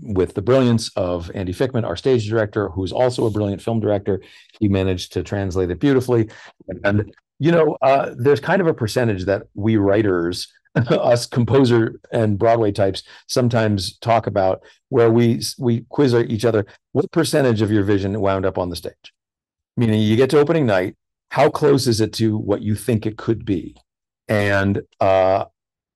with 0.03 0.35
the 0.35 0.43
brilliance 0.43 0.91
of 0.97 1.31
Andy 1.35 1.53
Fickman, 1.53 1.85
our 1.85 1.97
stage 1.97 2.29
director, 2.29 2.69
who's 2.69 2.93
also 2.93 3.27
a 3.27 3.31
brilliant 3.31 3.63
film 3.63 3.81
director, 3.81 4.21
he 4.61 4.69
managed 4.69 5.13
to 5.13 5.23
translate 5.23 5.71
it 5.71 5.81
beautifully. 5.81 6.29
And 6.85 7.13
you 7.39 7.53
know, 7.53 7.77
uh, 7.83 8.15
there's 8.17 8.41
kind 8.41 8.61
of 8.61 8.67
a 8.67 8.75
percentage 8.75 9.25
that 9.25 9.45
we 9.55 9.77
writers, 9.77 10.53
us 10.77 11.27
composer 11.27 12.01
and 12.13 12.39
Broadway 12.39 12.73
types, 12.73 13.03
sometimes 13.29 13.99
talk 13.99 14.27
about 14.27 14.61
where 14.89 15.11
we 15.11 15.43
we 15.59 15.85
quiz 15.89 16.15
each 16.15 16.45
other. 16.45 16.67
What 16.93 17.11
percentage 17.11 17.63
of 17.63 17.71
your 17.71 17.85
vision 17.85 18.21
wound 18.21 18.47
up 18.47 18.59
on 18.59 18.71
the 18.71 18.77
stage? 18.77 19.13
Meaning, 19.77 20.01
you 20.01 20.17
get 20.17 20.31
to 20.31 20.39
opening 20.39 20.67
night. 20.67 20.97
How 21.31 21.51
close 21.51 21.87
is 21.89 22.01
it 22.01 22.13
to 22.15 22.39
what 22.39 22.63
you 22.63 22.77
think 22.77 23.07
it 23.07 23.19
could 23.19 23.45
be? 23.45 23.77
And 24.29 24.83
uh, 25.01 25.47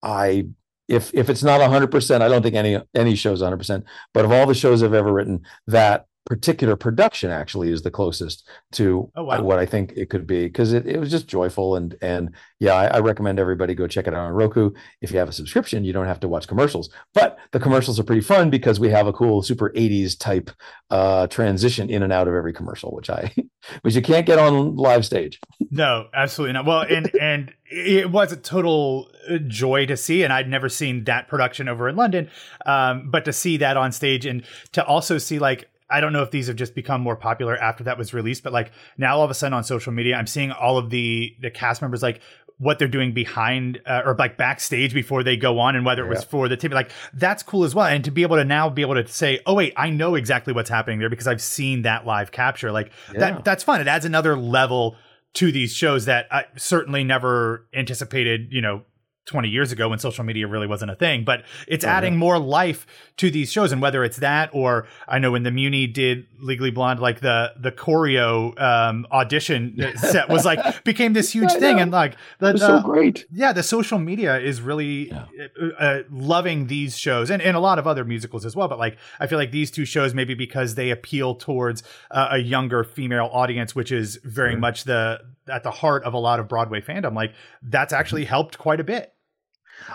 I 0.02 0.46
if 0.88 1.12
if 1.14 1.28
it's 1.28 1.42
not 1.42 1.60
100% 1.60 2.20
i 2.20 2.28
don't 2.28 2.42
think 2.42 2.54
any 2.54 2.78
any 2.94 3.14
show's 3.14 3.42
100% 3.42 3.84
but 4.14 4.24
of 4.24 4.32
all 4.32 4.46
the 4.46 4.54
shows 4.54 4.82
i've 4.82 4.94
ever 4.94 5.12
written 5.12 5.42
that 5.66 6.06
particular 6.28 6.76
production 6.76 7.30
actually 7.30 7.72
is 7.72 7.80
the 7.80 7.90
closest 7.90 8.46
to 8.70 9.10
Oh, 9.16 9.24
wow. 9.24 9.42
what 9.42 9.58
i 9.58 9.64
think 9.64 9.94
it 9.96 10.10
could 10.10 10.26
be 10.26 10.44
because 10.44 10.74
it, 10.74 10.86
it 10.86 10.98
was 11.00 11.10
just 11.10 11.26
joyful 11.26 11.74
and 11.74 11.96
and 12.02 12.34
yeah 12.60 12.74
I, 12.74 12.96
I 12.96 12.98
recommend 13.00 13.38
everybody 13.40 13.74
go 13.74 13.86
check 13.86 14.06
it 14.06 14.12
out 14.12 14.26
on 14.26 14.32
roku 14.34 14.72
if 15.00 15.10
you 15.10 15.18
have 15.18 15.30
a 15.30 15.32
subscription 15.32 15.84
you 15.84 15.94
don't 15.94 16.06
have 16.06 16.20
to 16.20 16.28
watch 16.28 16.46
commercials 16.46 16.90
but 17.14 17.38
the 17.52 17.58
commercials 17.60 17.98
are 17.98 18.04
pretty 18.04 18.20
fun 18.20 18.50
because 18.50 18.78
we 18.78 18.90
have 18.90 19.06
a 19.06 19.12
cool 19.12 19.42
super 19.42 19.70
80s 19.74 20.18
type 20.18 20.50
uh 20.90 21.26
transition 21.28 21.88
in 21.88 22.02
and 22.02 22.12
out 22.12 22.28
of 22.28 22.34
every 22.34 22.52
commercial 22.52 22.92
which 22.94 23.08
i 23.08 23.34
which 23.80 23.94
you 23.94 24.02
can't 24.02 24.26
get 24.26 24.38
on 24.38 24.76
live 24.76 25.06
stage 25.06 25.40
No, 25.70 26.08
absolutely 26.14 26.52
not. 26.54 26.66
Well, 26.66 26.82
and 26.82 27.10
and 27.20 27.52
it 27.70 28.10
was 28.10 28.32
a 28.32 28.36
total 28.36 29.10
uh, 29.30 29.38
joy 29.46 29.84
to 29.86 29.96
see, 29.96 30.22
and 30.22 30.32
I'd 30.32 30.48
never 30.48 30.68
seen 30.68 31.04
that 31.04 31.28
production 31.28 31.68
over 31.68 31.88
in 31.88 31.96
London, 31.96 32.30
um, 32.64 33.10
but 33.10 33.24
to 33.26 33.32
see 33.32 33.58
that 33.58 33.76
on 33.76 33.92
stage 33.92 34.24
and 34.26 34.44
to 34.72 34.84
also 34.84 35.18
see 35.18 35.38
like. 35.38 35.68
I 35.90 36.00
don't 36.00 36.12
know 36.12 36.22
if 36.22 36.30
these 36.30 36.46
have 36.48 36.56
just 36.56 36.74
become 36.74 37.00
more 37.00 37.16
popular 37.16 37.56
after 37.56 37.84
that 37.84 37.96
was 37.98 38.12
released, 38.12 38.42
but 38.42 38.52
like 38.52 38.72
now 38.96 39.16
all 39.16 39.24
of 39.24 39.30
a 39.30 39.34
sudden 39.34 39.54
on 39.54 39.64
social 39.64 39.92
media, 39.92 40.16
I'm 40.16 40.26
seeing 40.26 40.52
all 40.52 40.78
of 40.78 40.90
the 40.90 41.34
the 41.40 41.50
cast 41.50 41.80
members 41.82 42.02
like 42.02 42.20
what 42.60 42.80
they're 42.80 42.88
doing 42.88 43.12
behind 43.12 43.80
uh, 43.86 44.02
or 44.04 44.16
like 44.18 44.36
backstage 44.36 44.92
before 44.92 45.22
they 45.22 45.36
go 45.36 45.60
on, 45.60 45.76
and 45.76 45.84
whether 45.86 46.04
it 46.04 46.08
was 46.08 46.22
Yeah. 46.22 46.28
for 46.28 46.48
the 46.48 46.56
team, 46.56 46.72
like 46.72 46.90
that's 47.14 47.42
cool 47.44 47.62
as 47.64 47.72
well. 47.74 47.86
And 47.86 48.04
to 48.04 48.10
be 48.10 48.22
able 48.22 48.36
to 48.36 48.44
now 48.44 48.68
be 48.68 48.82
able 48.82 48.96
to 48.96 49.06
say, 49.06 49.38
oh 49.46 49.54
wait, 49.54 49.72
I 49.76 49.90
know 49.90 50.16
exactly 50.16 50.52
what's 50.52 50.68
happening 50.68 50.98
there 50.98 51.08
because 51.08 51.28
I've 51.28 51.40
seen 51.40 51.82
that 51.82 52.04
live 52.04 52.32
capture. 52.32 52.72
Like 52.72 52.90
Yeah. 53.14 53.20
that 53.20 53.44
that's 53.44 53.62
fun. 53.62 53.80
It 53.80 53.86
adds 53.86 54.04
another 54.04 54.36
level 54.36 54.96
to 55.34 55.52
these 55.52 55.72
shows 55.72 56.06
that 56.06 56.26
I 56.32 56.46
certainly 56.56 57.04
never 57.04 57.66
anticipated, 57.72 58.48
you 58.50 58.60
know, 58.60 58.82
20 59.28 59.48
years 59.48 59.70
ago 59.72 59.88
when 59.90 59.98
social 60.00 60.24
media 60.24 60.46
really 60.48 60.66
wasn't 60.66 60.90
a 60.90 60.96
thing, 60.96 61.22
but 61.24 61.44
it's 61.68 61.84
Oh, 61.84 61.88
adding 61.88 62.16
more 62.16 62.38
life 62.38 62.86
to 63.18 63.30
these 63.30 63.52
shows. 63.52 63.70
And 63.72 63.80
whether 63.80 64.02
it's 64.02 64.16
that, 64.18 64.50
or 64.52 64.86
I 65.06 65.18
know 65.20 65.30
when 65.32 65.42
the 65.44 65.50
Muny 65.50 65.92
did 65.92 66.26
Legally 66.40 66.70
Blonde, 66.70 66.98
like 67.00 67.20
the, 67.20 67.52
the 67.56 67.70
choreo, 67.70 68.60
um, 68.60 69.06
audition 69.12 69.76
set 69.96 70.28
was 70.28 70.44
like, 70.44 70.82
became 70.84 71.12
this 71.12 71.30
huge 71.32 71.52
I 71.52 71.58
thing. 71.60 71.78
And 71.80 71.92
like 71.92 72.16
the, 72.40 72.52
the- 72.52 72.58
so 72.58 72.80
great 72.82 73.26
yeah, 73.30 73.52
the 73.52 73.62
social 73.62 73.98
media 73.98 74.38
is 74.38 74.60
really 74.60 75.08
Yeah. 75.08 75.26
uh, 75.60 75.66
uh, 75.78 76.02
loving 76.10 76.66
these 76.66 76.96
shows 76.98 77.30
and, 77.30 77.40
and 77.42 77.56
a 77.56 77.60
lot 77.60 77.78
of 77.78 77.86
other 77.86 78.04
musicals 78.04 78.44
as 78.46 78.56
well. 78.56 78.66
But 78.68 78.78
like, 78.78 78.96
I 79.20 79.26
feel 79.26 79.38
like 79.38 79.52
these 79.52 79.70
two 79.70 79.84
shows, 79.84 80.14
maybe 80.14 80.34
because 80.34 80.74
they 80.74 80.90
appeal 80.90 81.34
towards 81.34 81.82
uh, 82.10 82.28
a 82.32 82.38
younger 82.38 82.82
female 82.84 83.28
audience, 83.32 83.74
which 83.74 83.92
is 83.92 84.16
very 84.24 84.52
Sure. 84.52 84.58
much 84.60 84.84
the 84.84 85.20
at 85.50 85.62
the 85.62 85.70
heart 85.70 86.04
of 86.04 86.14
a 86.14 86.18
lot 86.18 86.40
of 86.40 86.48
Broadway 86.48 86.80
fandom. 86.80 87.14
Like, 87.14 87.32
that's 87.62 87.92
actually 87.92 88.24
helped 88.24 88.58
quite 88.58 88.80
a 88.80 88.84
bit. 88.84 89.12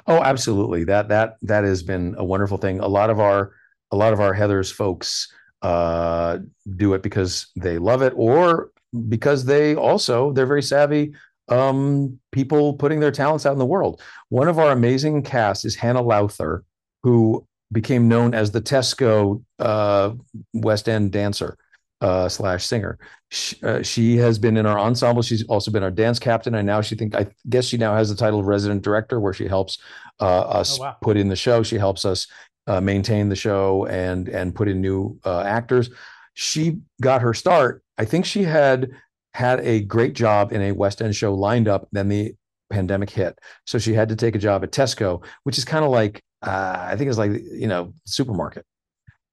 Oh, 0.07 0.21
absolutely. 0.21 0.83
That 0.85 1.09
that 1.09 1.37
that 1.41 1.63
has 1.63 1.83
been 1.83 2.15
a 2.17 2.23
wonderful 2.23 2.57
thing. 2.57 2.79
A 2.79 2.87
lot 2.87 3.09
of 3.09 3.19
our 3.19 3.53
a 3.91 3.95
lot 3.95 4.13
of 4.13 4.19
our 4.19 4.33
Heather's 4.33 4.71
folks 4.71 5.31
uh 5.61 6.39
do 6.75 6.93
it 6.93 7.01
because 7.01 7.47
they 7.55 7.77
love 7.77 8.01
it 8.01 8.13
or 8.15 8.71
because 9.07 9.45
they 9.45 9.75
also 9.75 10.31
they're 10.33 10.45
very 10.45 10.61
savvy 10.61 11.13
um 11.49 12.19
people 12.31 12.73
putting 12.73 12.99
their 12.99 13.11
talents 13.11 13.45
out 13.45 13.53
in 13.53 13.59
the 13.59 13.65
world. 13.65 14.01
One 14.29 14.47
of 14.47 14.59
our 14.59 14.71
amazing 14.71 15.23
cast 15.23 15.65
is 15.65 15.75
Hannah 15.75 16.01
Lowther 16.01 16.63
who 17.03 17.45
became 17.71 18.07
known 18.07 18.33
as 18.33 18.51
the 18.51 18.61
Tesco 18.61 19.43
uh 19.59 20.13
West 20.53 20.89
End 20.89 21.11
dancer 21.11 21.57
uh 22.03 22.27
slash 22.29 22.65
singer. 22.65 22.99
She, 23.31 23.55
uh, 23.63 23.81
she 23.81 24.17
has 24.17 24.37
been 24.37 24.57
in 24.57 24.65
our 24.65 24.77
ensemble. 24.77 25.23
She's 25.23 25.43
also 25.47 25.71
been 25.71 25.83
our 25.83 25.91
dance 25.91 26.19
captain, 26.19 26.53
and 26.55 26.67
now 26.67 26.81
she 26.81 26.95
think 26.95 27.15
I 27.15 27.27
guess 27.49 27.65
she 27.65 27.77
now 27.77 27.95
has 27.95 28.09
the 28.09 28.15
title 28.15 28.39
of 28.39 28.45
resident 28.45 28.83
director, 28.83 29.19
where 29.19 29.33
she 29.33 29.47
helps 29.47 29.79
uh, 30.19 30.41
us 30.41 30.77
Oh, 30.79 30.83
wow. 30.83 30.97
put 31.01 31.17
in 31.17 31.29
the 31.29 31.35
show. 31.35 31.63
She 31.63 31.77
helps 31.77 32.05
us 32.05 32.27
uh, 32.67 32.81
maintain 32.81 33.29
the 33.29 33.35
show 33.35 33.85
and 33.87 34.27
and 34.29 34.53
put 34.53 34.67
in 34.67 34.81
new 34.81 35.17
uh, 35.25 35.41
actors. 35.41 35.89
She 36.35 36.79
got 37.01 37.21
her 37.21 37.33
start. 37.33 37.81
I 37.97 38.05
think 38.05 38.25
she 38.25 38.43
had 38.43 38.89
had 39.33 39.59
a 39.61 39.81
great 39.81 40.13
job 40.13 40.51
in 40.53 40.61
a 40.61 40.71
West 40.73 41.01
End 41.01 41.15
show 41.15 41.33
lined 41.33 41.67
up. 41.67 41.87
Then 41.91 42.09
the 42.09 42.35
pandemic 42.69 43.09
hit, 43.09 43.37
so 43.65 43.77
she 43.79 43.93
had 43.93 44.09
to 44.09 44.15
take 44.15 44.35
a 44.35 44.39
job 44.39 44.63
at 44.63 44.71
Tesco, 44.71 45.23
which 45.43 45.57
is 45.57 45.65
kind 45.65 45.85
of 45.85 45.91
like 45.91 46.21
uh, 46.41 46.75
I 46.91 46.95
think 46.97 47.09
it's 47.09 47.17
like 47.17 47.31
you 47.31 47.67
know 47.67 47.93
supermarket. 48.05 48.65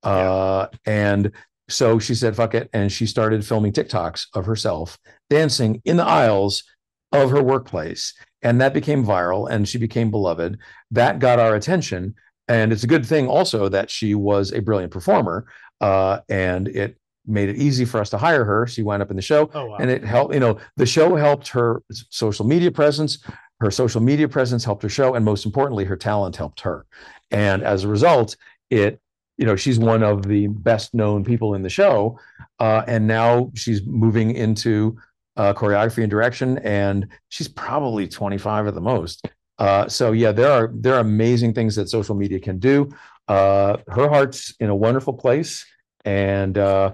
Uh, 0.03 0.67
and 0.87 1.33
so 1.71 1.99
she 1.99 2.15
said, 2.15 2.37
fuck 2.37 2.55
it. 2.55 2.69
And 2.73 2.91
she 2.93 3.07
started 3.07 3.45
filming 3.47 3.73
TikToks 3.73 4.27
of 4.35 4.47
herself 4.47 4.99
dancing 5.29 5.81
in 5.85 5.97
the 5.97 6.05
aisles 6.05 6.65
of 7.13 7.31
her 7.31 7.43
workplace. 7.43 8.15
And 8.43 8.61
that 8.61 8.75
became 8.75 9.05
viral 9.05 9.51
and 9.51 9.69
she 9.69 9.79
became 9.79 10.11
beloved. 10.11 10.59
That 10.91 11.19
got 11.19 11.39
our 11.39 11.55
attention. 11.55 12.15
And 12.49 12.73
it's 12.73 12.85
a 12.85 12.89
good 12.89 13.07
thing 13.07 13.29
also 13.29 13.69
that 13.69 13.91
she 13.91 14.15
was 14.15 14.53
a 14.53 14.61
brilliant 14.61 14.93
performer. 14.93 15.47
Uh, 15.81 16.21
and 16.29 16.69
it 16.69 16.97
made 17.27 17.49
it 17.49 17.57
easy 17.57 17.85
for 17.85 18.01
us 18.01 18.11
to 18.11 18.19
hire 18.19 18.45
her. 18.45 18.67
She 18.67 18.83
wound 18.83 19.03
up 19.03 19.11
in 19.11 19.17
the 19.17 19.23
show 19.23 19.51
Oh, 19.55 19.67
wow. 19.67 19.77
and 19.79 19.91
it 19.91 20.03
helped, 20.05 20.35
you 20.35 20.41
know, 20.41 20.59
the 20.77 20.87
show 20.87 21.15
helped 21.17 21.49
her 21.49 21.83
social 21.91 22.47
media 22.47 22.71
presence. 22.71 23.19
Her 23.61 23.71
social 23.71 24.01
media 24.01 24.27
presence 24.29 24.65
helped 24.65 24.83
her 24.83 24.89
show. 24.89 25.15
And 25.15 25.25
most 25.25 25.45
importantly, 25.45 25.85
her 25.85 25.97
talent 25.97 26.35
helped 26.37 26.61
her. 26.63 26.87
And 27.31 27.63
as 27.63 27.85
a 27.85 27.89
result, 27.89 28.37
it 28.71 29.01
you 29.41 29.47
know 29.47 29.57
she's 29.57 29.79
one 29.79 30.03
of 30.03 30.23
the 30.23 30.47
best 30.47 30.95
known 30.95 31.25
people 31.25 31.55
in 31.55 31.63
the 31.63 31.69
show 31.69 32.19
uh, 32.61 32.83
and 32.87 33.07
now 33.07 33.51
she's 33.55 33.85
moving 33.85 34.37
into 34.37 34.97
uh, 35.37 35.53
choreography 35.55 36.03
and 36.03 36.11
direction 36.11 36.59
and 36.59 37.09
she's 37.31 37.49
probably 37.49 38.07
25 38.07 38.69
at 38.69 38.75
the 38.75 38.81
most 38.81 39.27
uh, 39.59 39.89
so 39.89 40.13
yeah 40.13 40.31
there 40.31 40.53
are 40.53 40.71
there 40.75 40.95
are 40.95 41.01
amazing 41.01 41.53
things 41.53 41.75
that 41.75 41.89
social 41.89 42.15
media 42.15 42.39
can 42.39 42.59
do 42.59 42.89
uh, 43.31 43.77
her 43.87 44.09
heart's 44.09 44.53
in 44.59 44.71
a 44.71 44.75
wonderful 44.75 45.13
place, 45.13 45.65
and 46.05 46.59
uh, 46.59 46.93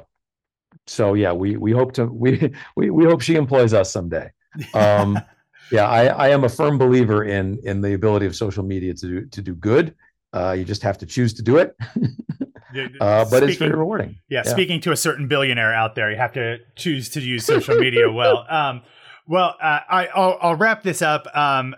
so 0.87 1.14
yeah, 1.14 1.32
we 1.32 1.56
we 1.56 1.72
hope 1.72 1.92
to 1.94 2.04
we 2.04 2.52
we 2.76 2.90
we 2.90 3.06
hope 3.06 3.22
she 3.22 3.37
employs 3.37 3.72
us 3.72 3.90
someday. 3.90 4.30
Um, 4.74 5.18
yeah, 5.72 5.88
I, 5.88 6.04
I 6.09 6.28
am 6.28 6.44
a 6.44 6.50
firm 6.50 6.76
believer 6.76 7.24
in 7.24 7.59
in 7.64 7.80
the 7.80 7.94
ability 7.94 8.26
of 8.26 8.37
social 8.37 8.62
media 8.62 8.92
to 8.92 9.06
do 9.06 9.26
to 9.26 9.40
do 9.40 9.54
good. 9.54 9.94
Uh, 10.37 10.53
you 10.53 10.64
just 10.64 10.83
have 10.83 10.99
to 10.99 11.07
choose 11.07 11.33
to 11.35 11.42
do 11.42 11.57
it. 11.57 11.75
uh, 13.01 13.25
but 13.31 13.42
it's 13.42 13.57
very 13.57 13.72
rewarding. 13.72 14.18
Yeah, 14.29 14.42
yeah, 14.44 14.51
speaking 14.51 14.81
to 14.83 14.92
a 14.92 14.96
certain 14.96 15.29
billionaire 15.29 15.72
out 15.72 15.94
there, 15.94 16.11
you 16.11 16.18
have 16.18 16.35
to 16.35 16.59
choose 16.77 17.09
to 17.11 17.20
use 17.20 17.46
social 17.46 17.77
media 17.77 18.11
well. 18.11 18.46
Um, 18.57 18.83
well, 19.29 19.57
uh, 19.61 19.81
I, 19.90 20.07
I'll, 20.14 20.38
I'll, 20.40 20.55
wrap 20.55 20.85
this 20.85 21.03
up 21.03 21.27
um, 21.37 21.75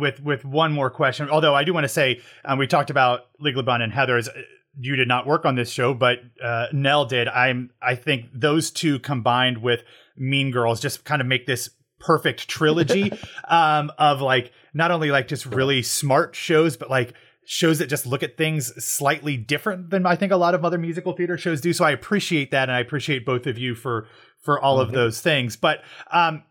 with 0.00 0.20
with 0.20 0.44
one 0.44 0.72
more 0.72 0.90
question. 0.90 1.30
Although 1.30 1.54
I 1.54 1.62
do 1.62 1.72
want 1.72 1.84
to 1.84 1.88
say 1.88 2.20
um, 2.44 2.58
we 2.58 2.66
talked 2.66 2.90
about 2.90 3.26
Legally 3.38 3.62
Blonde 3.62 3.84
and 3.84 3.92
Heathers. 3.92 4.28
You 4.76 4.96
did 4.96 5.06
not 5.06 5.28
work 5.28 5.44
on 5.44 5.54
this 5.54 5.70
show, 5.70 5.94
but 5.94 6.18
uh, 6.42 6.66
Nell 6.72 7.04
did. 7.04 7.28
I'm. 7.28 7.70
I 7.80 7.94
think 7.94 8.26
those 8.34 8.72
two 8.72 8.98
combined 8.98 9.58
with 9.58 9.84
Mean 10.16 10.50
Girls 10.50 10.80
just 10.80 11.04
kind 11.04 11.20
of 11.20 11.28
make 11.28 11.46
this 11.46 11.70
perfect 12.00 12.48
trilogy 12.48 13.12
um, 13.48 13.92
of 13.96 14.20
like 14.20 14.50
not 14.74 14.90
only 14.90 15.12
like 15.12 15.28
just 15.28 15.46
really 15.46 15.82
smart 15.82 16.34
shows, 16.34 16.76
but 16.76 16.90
like 16.90 17.14
shows 17.46 17.78
that 17.78 17.86
just 17.86 18.06
look 18.06 18.22
at 18.22 18.36
things 18.36 18.72
slightly 18.84 19.36
different 19.36 19.90
than 19.90 20.04
I 20.04 20.16
think 20.16 20.32
a 20.32 20.36
lot 20.36 20.54
of 20.54 20.64
other 20.64 20.78
musical 20.78 21.12
theater 21.12 21.38
shows 21.38 21.60
do. 21.60 21.72
So 21.72 21.84
I 21.84 21.92
appreciate 21.92 22.50
that, 22.50 22.68
and 22.68 22.72
I 22.72 22.80
appreciate 22.80 23.24
both 23.24 23.46
of 23.46 23.56
you 23.56 23.74
for 23.74 24.08
for 24.42 24.60
all 24.60 24.78
mm-hmm. 24.78 24.88
of 24.88 24.92
those 24.92 25.20
things. 25.20 25.56
But 25.56 25.82
um, 26.10 26.42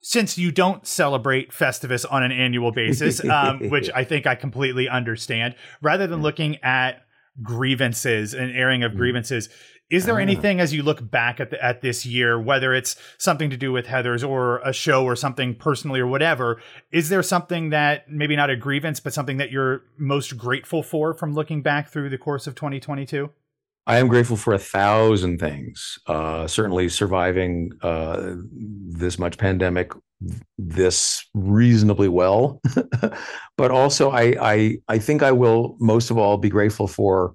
since 0.00 0.36
you 0.36 0.52
don't 0.52 0.86
celebrate 0.86 1.50
Festivus 1.50 2.04
on 2.08 2.22
an 2.22 2.30
annual 2.30 2.72
basis, 2.72 3.24
um, 3.24 3.68
which 3.70 3.90
I 3.94 4.04
think 4.04 4.26
I 4.26 4.34
completely 4.34 4.88
understand, 4.88 5.54
rather 5.80 6.06
than 6.06 6.20
looking 6.20 6.58
at 6.62 7.04
grievances 7.42 8.34
and 8.34 8.54
airing 8.54 8.82
of 8.82 8.92
mm. 8.92 8.96
grievances, 8.96 9.48
is 9.90 10.06
there 10.06 10.16
ah. 10.16 10.22
anything 10.22 10.60
as 10.60 10.72
you 10.72 10.82
look 10.82 11.10
back 11.10 11.40
at 11.40 11.50
the, 11.50 11.62
at 11.64 11.82
this 11.82 12.06
year, 12.06 12.40
whether 12.40 12.74
it's 12.74 12.96
something 13.18 13.50
to 13.50 13.56
do 13.56 13.72
with 13.72 13.86
Heathers 13.86 14.26
or 14.26 14.58
a 14.58 14.72
show 14.72 15.04
or 15.04 15.16
something 15.16 15.54
personally 15.54 16.00
or 16.00 16.06
whatever, 16.06 16.60
is 16.90 17.08
there 17.08 17.22
something 17.22 17.70
that 17.70 18.10
maybe 18.10 18.36
not 18.36 18.50
a 18.50 18.56
grievance, 18.56 19.00
but 19.00 19.12
something 19.12 19.36
that 19.36 19.50
you're 19.50 19.82
most 19.98 20.36
grateful 20.36 20.82
for 20.82 21.14
from 21.14 21.34
looking 21.34 21.62
back 21.62 21.88
through 21.88 22.08
the 22.08 22.18
course 22.18 22.46
of 22.46 22.54
2022? 22.54 23.30
I 23.86 23.98
am 23.98 24.08
grateful 24.08 24.38
for 24.38 24.54
a 24.54 24.58
thousand 24.58 25.38
things. 25.38 25.98
Uh, 26.06 26.46
certainly, 26.46 26.88
surviving 26.88 27.72
uh, 27.82 28.34
this 28.50 29.18
much 29.18 29.36
pandemic 29.36 29.92
this 30.56 31.22
reasonably 31.34 32.08
well, 32.08 32.62
but 33.58 33.70
also 33.70 34.10
I, 34.10 34.34
I 34.40 34.76
I 34.88 34.98
think 34.98 35.22
I 35.22 35.32
will 35.32 35.76
most 35.80 36.10
of 36.10 36.16
all 36.16 36.38
be 36.38 36.48
grateful 36.48 36.86
for 36.86 37.34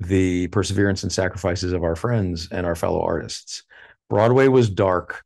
the 0.00 0.48
perseverance 0.48 1.02
and 1.02 1.12
sacrifices 1.12 1.72
of 1.72 1.84
our 1.84 1.94
friends 1.94 2.48
and 2.50 2.66
our 2.66 2.74
fellow 2.74 3.00
artists. 3.02 3.62
Broadway 4.08 4.48
was 4.48 4.68
dark 4.68 5.22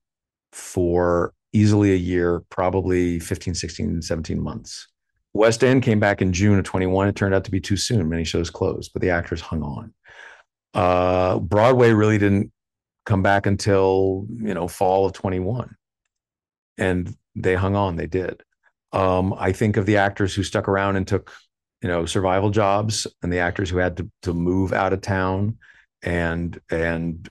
for 0.52 1.32
easily 1.52 1.92
a 1.92 1.96
year, 1.96 2.40
probably 2.50 3.20
15, 3.20 3.54
16, 3.54 4.02
17 4.02 4.40
months. 4.40 4.88
West 5.32 5.64
End 5.64 5.82
came 5.82 6.00
back 6.00 6.20
in 6.20 6.32
June 6.32 6.58
of 6.58 6.64
21. 6.64 7.08
It 7.08 7.16
turned 7.16 7.34
out 7.34 7.44
to 7.44 7.50
be 7.50 7.60
too 7.60 7.76
soon. 7.76 8.08
Many 8.08 8.24
shows 8.24 8.50
closed, 8.50 8.92
but 8.92 9.02
the 9.02 9.10
actors 9.10 9.40
hung 9.40 9.62
on 9.62 9.94
uh, 10.74 11.38
Broadway 11.38 11.92
really 11.92 12.18
didn't 12.18 12.52
come 13.06 13.22
back 13.22 13.46
until 13.46 14.26
you 14.30 14.54
know 14.54 14.66
fall 14.66 15.06
of 15.06 15.12
21 15.12 15.76
and 16.78 17.14
they 17.36 17.54
hung 17.54 17.76
on 17.76 17.96
they 17.96 18.06
did 18.06 18.42
um, 18.92 19.34
i 19.36 19.52
think 19.52 19.76
of 19.76 19.84
the 19.84 19.98
actors 19.98 20.34
who 20.34 20.42
stuck 20.42 20.68
around 20.68 20.96
and 20.96 21.06
took 21.06 21.30
you 21.84 21.90
know 21.90 22.04
survival 22.06 22.50
jobs 22.50 23.06
and 23.22 23.32
the 23.32 23.38
actors 23.38 23.70
who 23.70 23.76
had 23.76 23.96
to, 23.98 24.10
to 24.22 24.32
move 24.32 24.72
out 24.72 24.92
of 24.92 25.00
town 25.00 25.56
and 26.02 26.60
and 26.70 27.28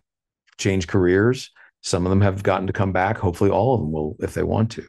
change 0.58 0.88
careers 0.88 1.50
some 1.82 2.06
of 2.06 2.10
them 2.10 2.22
have 2.22 2.44
gotten 2.44 2.68
to 2.68 2.74
come 2.74 2.94
back 2.94 3.18
hopefully 3.18 3.50
all 3.50 3.74
of 3.74 3.82
them 3.82 3.92
will 3.92 4.16
if 4.20 4.34
they 4.34 4.44
want 4.44 4.72
to 4.72 4.86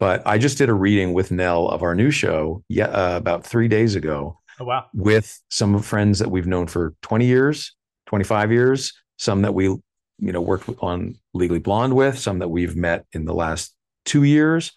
but 0.00 0.26
i 0.26 0.38
just 0.38 0.58
did 0.58 0.68
a 0.68 0.74
reading 0.74 1.12
with 1.12 1.30
nell 1.30 1.68
of 1.68 1.82
our 1.82 1.94
new 1.94 2.10
show 2.10 2.64
yeah 2.68 2.86
uh, 2.86 3.16
about 3.16 3.44
three 3.44 3.68
days 3.68 3.94
ago 3.94 4.40
oh, 4.58 4.64
wow. 4.64 4.86
with 4.94 5.38
some 5.50 5.78
friends 5.78 6.18
that 6.18 6.30
we've 6.30 6.46
known 6.46 6.66
for 6.66 6.94
20 7.02 7.26
years 7.26 7.74
25 8.06 8.52
years, 8.52 8.92
some 9.18 9.42
that 9.42 9.54
we, 9.54 9.64
you 9.64 9.82
know, 10.18 10.40
worked 10.40 10.68
on 10.80 11.16
Legally 11.32 11.58
Blonde 11.58 11.94
with, 11.94 12.18
some 12.18 12.38
that 12.38 12.48
we've 12.48 12.76
met 12.76 13.06
in 13.12 13.24
the 13.24 13.34
last 13.34 13.74
two 14.04 14.22
years. 14.22 14.72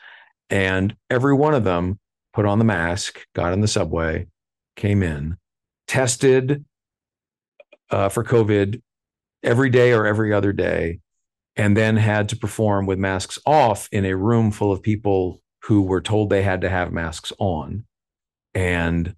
And 0.50 0.96
every 1.10 1.34
one 1.34 1.54
of 1.54 1.64
them 1.64 2.00
put 2.38 2.46
on 2.46 2.60
the 2.60 2.66
mask, 2.66 3.26
got 3.34 3.52
in 3.52 3.62
the 3.62 3.68
subway, 3.68 4.28
came 4.76 5.02
in, 5.02 5.36
tested 5.88 6.64
uh, 7.90 8.10
for 8.10 8.24
COVID 8.24 8.80
every 9.42 9.72
day 9.72 9.92
or 9.92 10.06
every 10.06 10.32
other 10.32 10.54
day, 10.54 11.00
and 11.56 11.76
then 11.76 11.98
had 11.98 12.30
to 12.30 12.36
perform 12.36 12.86
with 12.86 13.00
masks 13.00 13.40
off 13.48 13.90
in 13.92 14.06
a 14.06 14.16
room 14.16 14.52
full 14.52 14.72
of 14.72 14.84
people 14.84 15.42
who 15.64 15.82
were 15.82 16.00
told 16.00 16.30
they 16.30 16.44
had 16.44 16.62
to 16.62 16.70
have 16.70 16.92
masks 16.92 17.34
on. 17.40 17.88
And 18.54 19.16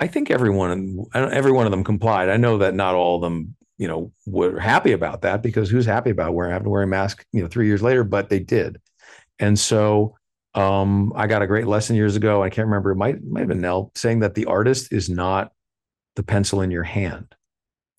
I 0.00 0.08
think 0.08 0.28
everyone 0.28 1.04
every 1.14 1.52
one 1.52 1.66
of 1.66 1.70
them 1.70 1.84
complied. 1.84 2.30
I 2.30 2.36
know 2.36 2.58
that 2.58 2.74
not 2.74 2.96
all 2.96 3.14
of 3.14 3.22
them, 3.22 3.54
you 3.76 3.86
know, 3.86 4.10
were 4.26 4.58
happy 4.58 4.90
about 4.90 5.22
that 5.22 5.40
because 5.40 5.70
who's 5.70 5.86
happy 5.86 6.10
about 6.10 6.34
wearing 6.34 6.50
having 6.50 6.64
to 6.64 6.70
wear 6.70 6.82
a 6.82 6.86
mask, 6.88 7.24
you 7.32 7.42
know, 7.42 7.48
three 7.48 7.68
years 7.68 7.80
later, 7.80 8.02
but 8.02 8.28
they 8.28 8.40
did. 8.40 8.80
And 9.38 9.56
so 9.56 10.17
um, 10.58 11.12
I 11.14 11.28
got 11.28 11.42
a 11.42 11.46
great 11.46 11.68
lesson 11.68 11.94
years 11.94 12.16
ago. 12.16 12.42
I 12.42 12.50
can't 12.50 12.66
remember, 12.66 12.90
it 12.90 12.96
might 12.96 13.22
might 13.22 13.40
have 13.40 13.48
been 13.48 13.60
Nell 13.60 13.92
saying 13.94 14.20
that 14.20 14.34
the 14.34 14.46
artist 14.46 14.92
is 14.92 15.08
not 15.08 15.52
the 16.16 16.24
pencil 16.24 16.60
in 16.62 16.72
your 16.72 16.82
hand. 16.82 17.32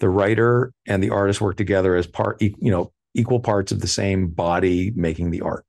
The 0.01 0.09
writer 0.09 0.73
and 0.85 1.01
the 1.01 1.09
artist 1.09 1.39
work 1.39 1.55
together 1.55 1.95
as 1.95 2.05
part, 2.05 2.41
you 2.41 2.55
know, 2.59 2.91
equal 3.15 3.39
parts 3.39 3.71
of 3.71 3.79
the 3.79 3.87
same 3.87 4.27
body 4.27 4.91
making 4.93 5.31
the 5.31 5.39
art. 5.39 5.65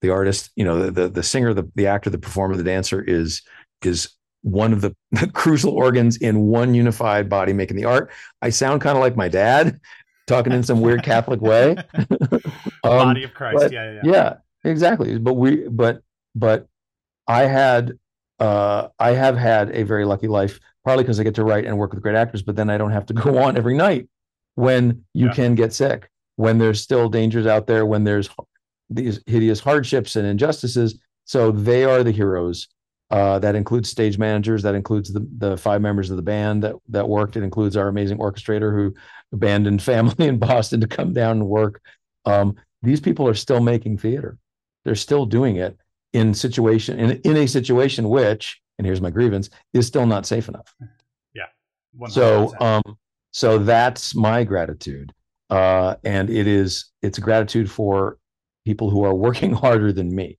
The 0.00 0.10
artist, 0.10 0.50
you 0.54 0.64
know, 0.64 0.84
the 0.84 0.90
the, 0.92 1.08
the 1.08 1.22
singer, 1.24 1.52
the, 1.54 1.68
the 1.74 1.88
actor, 1.88 2.08
the 2.08 2.18
performer, 2.18 2.56
the 2.56 2.62
dancer 2.62 3.02
is 3.02 3.42
is 3.82 4.08
one 4.42 4.72
of 4.72 4.80
the, 4.80 4.94
the 5.10 5.28
crucial 5.32 5.72
organs 5.72 6.18
in 6.18 6.38
one 6.42 6.72
unified 6.72 7.28
body 7.28 7.52
making 7.52 7.76
the 7.76 7.84
art. 7.84 8.12
I 8.42 8.50
sound 8.50 8.80
kind 8.80 8.96
of 8.96 9.02
like 9.02 9.16
my 9.16 9.28
dad 9.28 9.80
talking 10.28 10.52
in 10.52 10.62
some 10.62 10.80
weird 10.80 11.02
Catholic 11.02 11.40
way. 11.40 11.76
um, 12.84 13.08
body 13.08 13.24
of 13.24 13.34
Christ. 13.34 13.58
But, 13.58 13.72
yeah, 13.72 13.92
yeah, 13.92 14.00
yeah. 14.04 14.34
exactly. 14.70 15.18
But 15.18 15.34
we, 15.34 15.66
but, 15.68 16.02
but 16.34 16.66
I 17.26 17.42
had, 17.42 17.98
uh, 18.38 18.88
I 18.98 19.12
have 19.12 19.36
had 19.36 19.70
a 19.70 19.82
very 19.82 20.04
lucky 20.04 20.28
life, 20.28 20.60
partly 20.84 21.04
because 21.04 21.20
I 21.20 21.24
get 21.24 21.34
to 21.36 21.44
write 21.44 21.64
and 21.64 21.78
work 21.78 21.92
with 21.92 22.02
great 22.02 22.14
actors, 22.14 22.42
but 22.42 22.56
then 22.56 22.70
I 22.70 22.78
don't 22.78 22.92
have 22.92 23.06
to 23.06 23.14
go 23.14 23.38
on 23.38 23.56
every 23.56 23.76
night 23.76 24.08
when 24.54 25.04
you 25.14 25.26
yeah. 25.26 25.34
can 25.34 25.54
get 25.54 25.72
sick, 25.72 26.08
when 26.36 26.58
there's 26.58 26.80
still 26.80 27.08
dangers 27.08 27.46
out 27.46 27.66
there, 27.66 27.86
when 27.86 28.04
there's 28.04 28.28
these 28.90 29.20
hideous 29.26 29.60
hardships 29.60 30.16
and 30.16 30.26
injustices. 30.26 30.98
So 31.24 31.50
they 31.50 31.84
are 31.84 32.02
the 32.02 32.10
heroes 32.10 32.68
uh, 33.10 33.38
that 33.38 33.54
includes 33.54 33.90
stage 33.90 34.18
managers. 34.18 34.62
That 34.62 34.74
includes 34.74 35.12
the 35.12 35.26
the 35.38 35.56
five 35.56 35.80
members 35.80 36.10
of 36.10 36.16
the 36.16 36.22
band 36.22 36.62
that 36.64 36.74
that 36.88 37.08
worked. 37.08 37.36
It 37.36 37.42
includes 37.42 37.76
our 37.76 37.88
amazing 37.88 38.18
orchestrator 38.18 38.72
who 38.72 38.94
abandoned 39.32 39.82
family 39.92 40.26
in 40.26 40.38
Boston 40.38 40.80
to 40.80 40.86
come 40.86 41.12
down 41.12 41.38
and 41.38 41.48
work. 41.48 41.80
Um, 42.24 42.56
these 42.82 43.00
people 43.00 43.26
are 43.26 43.34
still 43.34 43.60
making 43.60 43.98
theater. 43.98 44.38
They're 44.84 44.94
still 44.94 45.26
doing 45.26 45.56
it 45.56 45.76
in 46.12 46.34
situation 46.34 46.98
in, 46.98 47.20
in 47.22 47.36
a 47.36 47.46
situation 47.46 48.08
which, 48.08 48.60
and 48.78 48.86
here's 48.86 49.00
my 49.00 49.10
grievance, 49.10 49.50
is 49.72 49.86
still 49.86 50.06
not 50.06 50.26
safe 50.26 50.48
enough. 50.48 50.74
Yeah. 51.34 51.46
100%. 51.98 52.10
So 52.10 52.54
um, 52.60 52.98
so 53.32 53.58
that's 53.58 54.14
my 54.14 54.44
gratitude. 54.44 55.12
Uh, 55.50 55.96
and 56.04 56.28
it 56.28 56.46
is 56.46 56.86
it's 57.02 57.18
a 57.18 57.20
gratitude 57.20 57.70
for 57.70 58.18
people 58.64 58.90
who 58.90 59.04
are 59.04 59.14
working 59.14 59.52
harder 59.64 59.92
than 59.92 60.14
me 60.14 60.38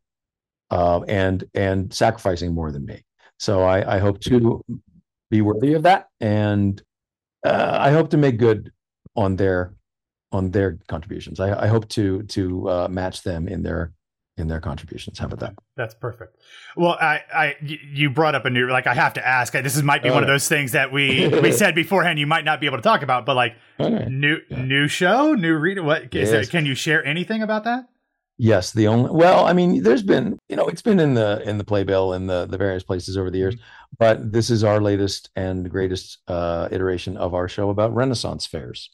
uh, 0.72 1.02
and 1.08 1.44
and 1.54 1.94
sacrificing 1.94 2.54
more 2.54 2.72
than 2.72 2.86
me. 2.86 3.04
So 3.38 3.64
I, 3.64 3.96
I 3.96 4.00
hope 4.00 4.20
to 4.22 4.64
be 5.30 5.42
worthy 5.42 5.74
of 5.74 5.84
that, 5.84 6.08
and 6.20 6.82
uh, 7.46 7.78
I 7.80 7.92
hope 7.92 8.10
to 8.10 8.18
make 8.18 8.38
good 8.38 8.72
on 9.16 9.36
their 9.36 9.74
on 10.32 10.52
their 10.52 10.78
contributions. 10.88 11.40
I, 11.40 11.64
I 11.64 11.68
hope 11.68 11.88
to 11.90 12.24
to 12.24 12.70
uh, 12.70 12.88
match 12.90 13.24
them 13.24 13.48
in 13.48 13.64
their 13.64 13.94
in 14.40 14.48
their 14.48 14.60
contributions. 14.60 15.20
How 15.20 15.26
about 15.26 15.40
that? 15.40 15.56
That's 15.76 15.94
perfect. 15.94 16.38
Well, 16.76 16.94
I, 16.94 17.22
I, 17.34 17.56
you 17.62 18.10
brought 18.10 18.36
up 18.36 18.46
a 18.46 18.50
new, 18.50 18.70
like, 18.70 18.88
I 18.88 18.94
have 18.94 19.14
to 19.14 19.28
ask. 19.28 19.54
This 19.54 19.76
is 19.76 19.84
might 19.84 20.04
be 20.04 20.10
one 20.10 20.24
of 20.24 20.28
those 20.28 20.48
things 20.48 20.72
that 20.72 20.92
we 20.92 21.28
we 21.44 21.52
said 21.52 21.76
beforehand. 21.76 22.20
You 22.20 22.28
might 22.28 22.46
not 22.46 22.60
be 22.60 22.66
able 22.66 22.78
to 22.78 22.84
talk 22.84 23.02
about, 23.02 23.26
but 23.26 23.36
like, 23.36 23.56
new 23.80 24.38
yeah. 24.50 24.62
new 24.62 24.88
show, 24.88 25.34
new 25.34 25.56
read. 25.56 25.80
What 25.80 26.14
yes. 26.14 26.30
there, 26.30 26.46
can 26.46 26.66
you 26.66 26.76
share 26.76 27.04
anything 27.06 27.42
about 27.42 27.64
that? 27.66 27.86
Yes, 28.42 28.72
the 28.72 28.88
only 28.88 29.12
well, 29.12 29.46
I 29.46 29.52
mean, 29.52 29.84
there's 29.84 30.02
been, 30.02 30.40
you 30.48 30.56
know, 30.56 30.68
it's 30.68 30.82
been 30.82 31.02
in 31.02 31.14
the 31.14 31.42
in 31.46 31.58
the 31.58 31.66
playbill 31.66 32.14
and 32.14 32.30
the 32.30 32.46
the 32.46 32.58
various 32.58 32.84
places 32.84 33.18
over 33.18 33.30
the 33.30 33.38
years, 33.38 33.56
mm-hmm. 33.56 33.96
but 34.00 34.32
this 34.32 34.50
is 34.50 34.64
our 34.64 34.80
latest 34.80 35.30
and 35.36 35.70
greatest 35.70 36.20
uh, 36.30 36.70
iteration 36.72 37.18
of 37.18 37.34
our 37.34 37.50
show 37.50 37.70
about 37.70 37.94
Renaissance 37.94 38.46
fairs. 38.46 38.92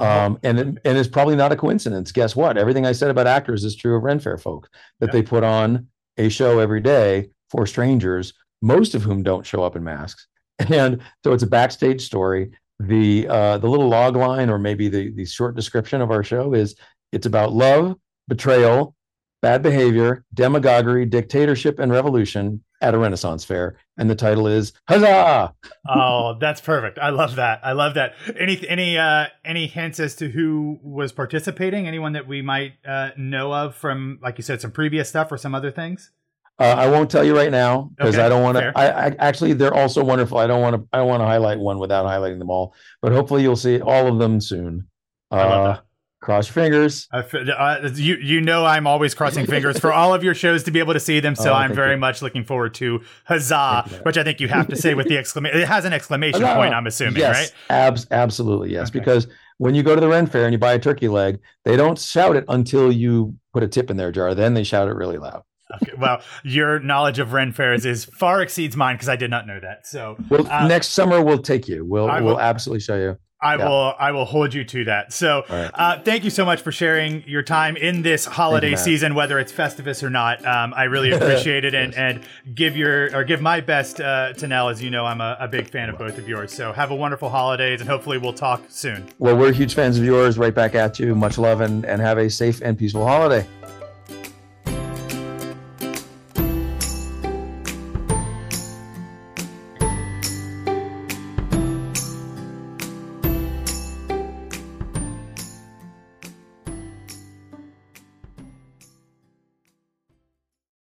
Oh. 0.00 0.06
Um, 0.06 0.38
and 0.42 0.58
it, 0.58 0.66
and 0.84 0.98
it's 0.98 1.08
probably 1.08 1.36
not 1.36 1.52
a 1.52 1.56
coincidence. 1.56 2.10
Guess 2.12 2.34
what? 2.34 2.58
Everything 2.58 2.84
I 2.84 2.92
said 2.92 3.10
about 3.10 3.26
actors 3.26 3.64
is 3.64 3.76
true 3.76 3.96
of 3.96 4.02
Ren 4.02 4.18
Fair 4.18 4.38
folk. 4.38 4.68
That 5.00 5.12
they 5.12 5.22
put 5.22 5.44
on 5.44 5.88
a 6.16 6.28
show 6.28 6.58
every 6.58 6.80
day 6.80 7.30
for 7.50 7.66
strangers, 7.66 8.34
most 8.62 8.94
of 8.94 9.02
whom 9.02 9.22
don't 9.22 9.46
show 9.46 9.62
up 9.62 9.76
in 9.76 9.84
masks, 9.84 10.26
and 10.58 11.00
so 11.22 11.32
it's 11.32 11.42
a 11.42 11.48
backstage 11.48 12.02
story. 12.02 12.50
The 12.80 13.28
uh, 13.28 13.58
the 13.58 13.68
little 13.68 13.88
log 13.88 14.16
line, 14.16 14.50
or 14.50 14.58
maybe 14.58 14.88
the 14.88 15.12
the 15.12 15.24
short 15.24 15.54
description 15.54 16.00
of 16.00 16.10
our 16.10 16.24
show 16.24 16.54
is 16.54 16.74
it's 17.12 17.26
about 17.26 17.52
love, 17.52 17.96
betrayal, 18.26 18.96
bad 19.42 19.62
behavior, 19.62 20.24
demagoguery, 20.34 21.06
dictatorship, 21.06 21.78
and 21.78 21.92
revolution 21.92 22.64
at 22.84 22.94
a 22.94 22.98
Renaissance 22.98 23.44
fair. 23.44 23.76
And 23.96 24.10
the 24.10 24.14
title 24.14 24.46
is 24.46 24.72
Huzzah! 24.88 25.54
oh, 25.88 26.36
that's 26.40 26.60
perfect. 26.60 26.98
I 26.98 27.10
love 27.10 27.36
that. 27.36 27.60
I 27.64 27.72
love 27.72 27.94
that. 27.94 28.14
Any 28.38 28.66
any 28.68 28.98
uh 28.98 29.26
any 29.44 29.66
hints 29.66 29.98
as 30.00 30.14
to 30.16 30.28
who 30.28 30.78
was 30.82 31.12
participating? 31.12 31.86
Anyone 31.88 32.12
that 32.12 32.26
we 32.26 32.42
might 32.42 32.74
uh 32.86 33.10
know 33.16 33.52
of 33.52 33.74
from 33.74 34.18
like 34.22 34.38
you 34.38 34.42
said 34.42 34.60
some 34.60 34.70
previous 34.70 35.08
stuff 35.08 35.32
or 35.32 35.38
some 35.38 35.54
other 35.54 35.70
things? 35.70 36.10
Uh, 36.56 36.74
I 36.78 36.88
won't 36.88 37.10
tell 37.10 37.24
you 37.24 37.36
right 37.36 37.50
now 37.50 37.90
because 37.96 38.14
Okay, 38.14 38.24
I 38.24 38.28
don't 38.28 38.42
want 38.44 38.58
to. 38.58 38.72
I, 38.76 39.06
I 39.06 39.16
actually 39.18 39.54
they're 39.54 39.74
also 39.74 40.04
wonderful. 40.04 40.38
I 40.38 40.46
don't 40.46 40.60
want 40.60 40.76
to. 40.76 40.88
I 40.92 40.98
don't 40.98 41.08
want 41.08 41.20
to 41.20 41.26
highlight 41.26 41.58
one 41.58 41.80
without 41.80 42.06
highlighting 42.06 42.38
them 42.38 42.50
all. 42.50 42.74
But 43.02 43.10
hopefully 43.10 43.42
you'll 43.42 43.56
see 43.56 43.80
all 43.80 44.06
of 44.06 44.18
them 44.18 44.40
soon. 44.40 44.86
Uh, 45.32 45.34
I 45.34 45.44
love 45.44 45.76
that. 45.76 45.84
Cross 46.24 46.48
your 46.48 46.54
fingers. 46.64 47.06
Uh, 47.12 47.90
you 47.94 48.16
you 48.16 48.40
know 48.40 48.64
I'm 48.64 48.86
always 48.86 49.14
crossing 49.14 49.44
fingers 49.44 49.78
for 49.78 49.92
all 49.92 50.14
of 50.14 50.24
your 50.24 50.34
shows 50.34 50.62
to 50.64 50.70
be 50.70 50.78
able 50.78 50.94
to 50.94 51.00
see 51.00 51.20
them, 51.20 51.34
so 51.34 51.50
Oh, 51.50 51.54
I'm 51.54 51.74
very 51.74 51.92
you. 51.92 51.98
much 51.98 52.22
looking 52.22 52.44
forward 52.44 52.72
to 52.76 53.02
Huzzah, 53.26 54.00
which 54.04 54.16
I 54.16 54.24
think 54.24 54.40
you 54.40 54.48
have 54.48 54.66
to 54.68 54.76
say 54.76 54.94
with 54.94 55.06
the 55.06 55.18
exclamation. 55.18 55.60
It 55.60 55.68
has 55.68 55.84
an 55.84 55.92
exclamation 55.92 56.40
point, 56.40 56.72
I'm 56.72 56.86
assuming, 56.86 57.16
yes, 57.20 57.36
right? 57.36 57.52
Abs- 57.68 58.06
absolutely, 58.10 58.72
yes. 58.72 58.88
Okay. 58.88 59.00
Because 59.00 59.26
when 59.58 59.74
you 59.74 59.82
go 59.82 59.94
to 59.94 60.00
the 60.00 60.08
Ren 60.08 60.26
Fair 60.26 60.44
and 60.44 60.52
you 60.54 60.58
buy 60.58 60.72
a 60.72 60.78
turkey 60.78 61.08
leg, 61.08 61.40
they 61.66 61.76
don't 61.76 61.98
shout 61.98 62.36
it 62.36 62.44
until 62.48 62.90
you 62.90 63.34
put 63.52 63.62
a 63.62 63.68
tip 63.68 63.90
in 63.90 63.98
their 63.98 64.10
jar. 64.10 64.34
Then 64.34 64.54
they 64.54 64.64
shout 64.64 64.88
it 64.88 64.94
really 64.94 65.18
loud. 65.18 65.42
Okay, 65.82 65.92
well, 65.98 66.22
your 66.42 66.80
knowledge 66.80 67.18
of 67.18 67.34
Ren 67.34 67.52
fairs 67.52 67.84
is 67.84 68.06
far 68.06 68.40
exceeds 68.40 68.76
mine 68.76 68.94
because 68.96 69.08
I 69.10 69.16
did 69.16 69.30
not 69.30 69.46
know 69.46 69.60
that. 69.60 69.86
So 69.86 70.16
Well, 70.30 70.46
Uh, 70.50 70.68
next 70.68 70.88
summer 70.92 71.20
we'll 71.22 71.38
take 71.42 71.68
you. 71.68 71.84
We'll 71.84 72.08
I 72.08 72.20
we'll 72.22 72.34
will- 72.34 72.40
absolutely 72.40 72.80
show 72.80 72.96
you. 72.96 73.18
I 73.44 73.56
Yeah. 73.56 73.68
will 73.68 73.94
I 73.98 74.10
will 74.12 74.24
hold 74.24 74.54
you 74.54 74.64
to 74.64 74.84
that. 74.86 75.12
So 75.12 75.44
right. 75.50 75.70
uh, 75.74 75.98
thank 76.00 76.24
you 76.24 76.30
so 76.30 76.44
much 76.44 76.62
for 76.62 76.72
sharing 76.72 77.22
your 77.28 77.42
time 77.42 77.76
in 77.76 78.02
this 78.02 78.24
holiday 78.24 78.74
season, 78.74 79.14
whether 79.14 79.38
it's 79.38 79.52
Festivus 79.52 80.02
or 80.02 80.10
not. 80.10 80.44
Um, 80.46 80.72
I 80.74 80.84
really 80.84 81.10
appreciate 81.18 81.64
it, 81.64 81.74
and 81.74 81.94
and 81.94 82.22
give 82.54 82.76
your 82.76 83.14
or 83.16 83.22
give 83.24 83.40
my 83.42 83.60
best 83.60 84.00
uh, 84.00 84.32
to 84.32 84.46
Nell. 84.46 84.68
As 84.70 84.82
you 84.82 84.90
know, 84.90 85.04
I'm 85.04 85.20
a, 85.20 85.36
a 85.40 85.48
big 85.48 85.68
fan 85.68 85.88
of 85.90 85.98
both 85.98 86.16
of 86.18 86.28
yours. 86.28 86.52
So 86.52 86.72
have 86.72 86.90
a 86.90 86.96
wonderful 86.96 87.28
holidays, 87.28 87.80
and 87.80 87.88
hopefully 87.88 88.18
we'll 88.18 88.32
talk 88.32 88.62
soon. 88.68 89.06
Well, 89.18 89.36
we're 89.36 89.52
huge 89.52 89.74
fans 89.74 89.98
of 89.98 90.04
yours. 90.04 90.38
Right 90.38 90.54
back 90.54 90.74
at 90.74 90.98
you. 90.98 91.14
Much 91.14 91.36
love 91.38 91.60
and 91.60 91.84
and 91.84 92.00
have 92.00 92.18
a 92.18 92.30
safe 92.30 92.60
and 92.62 92.78
peaceful 92.78 93.06
holiday. 93.06 93.46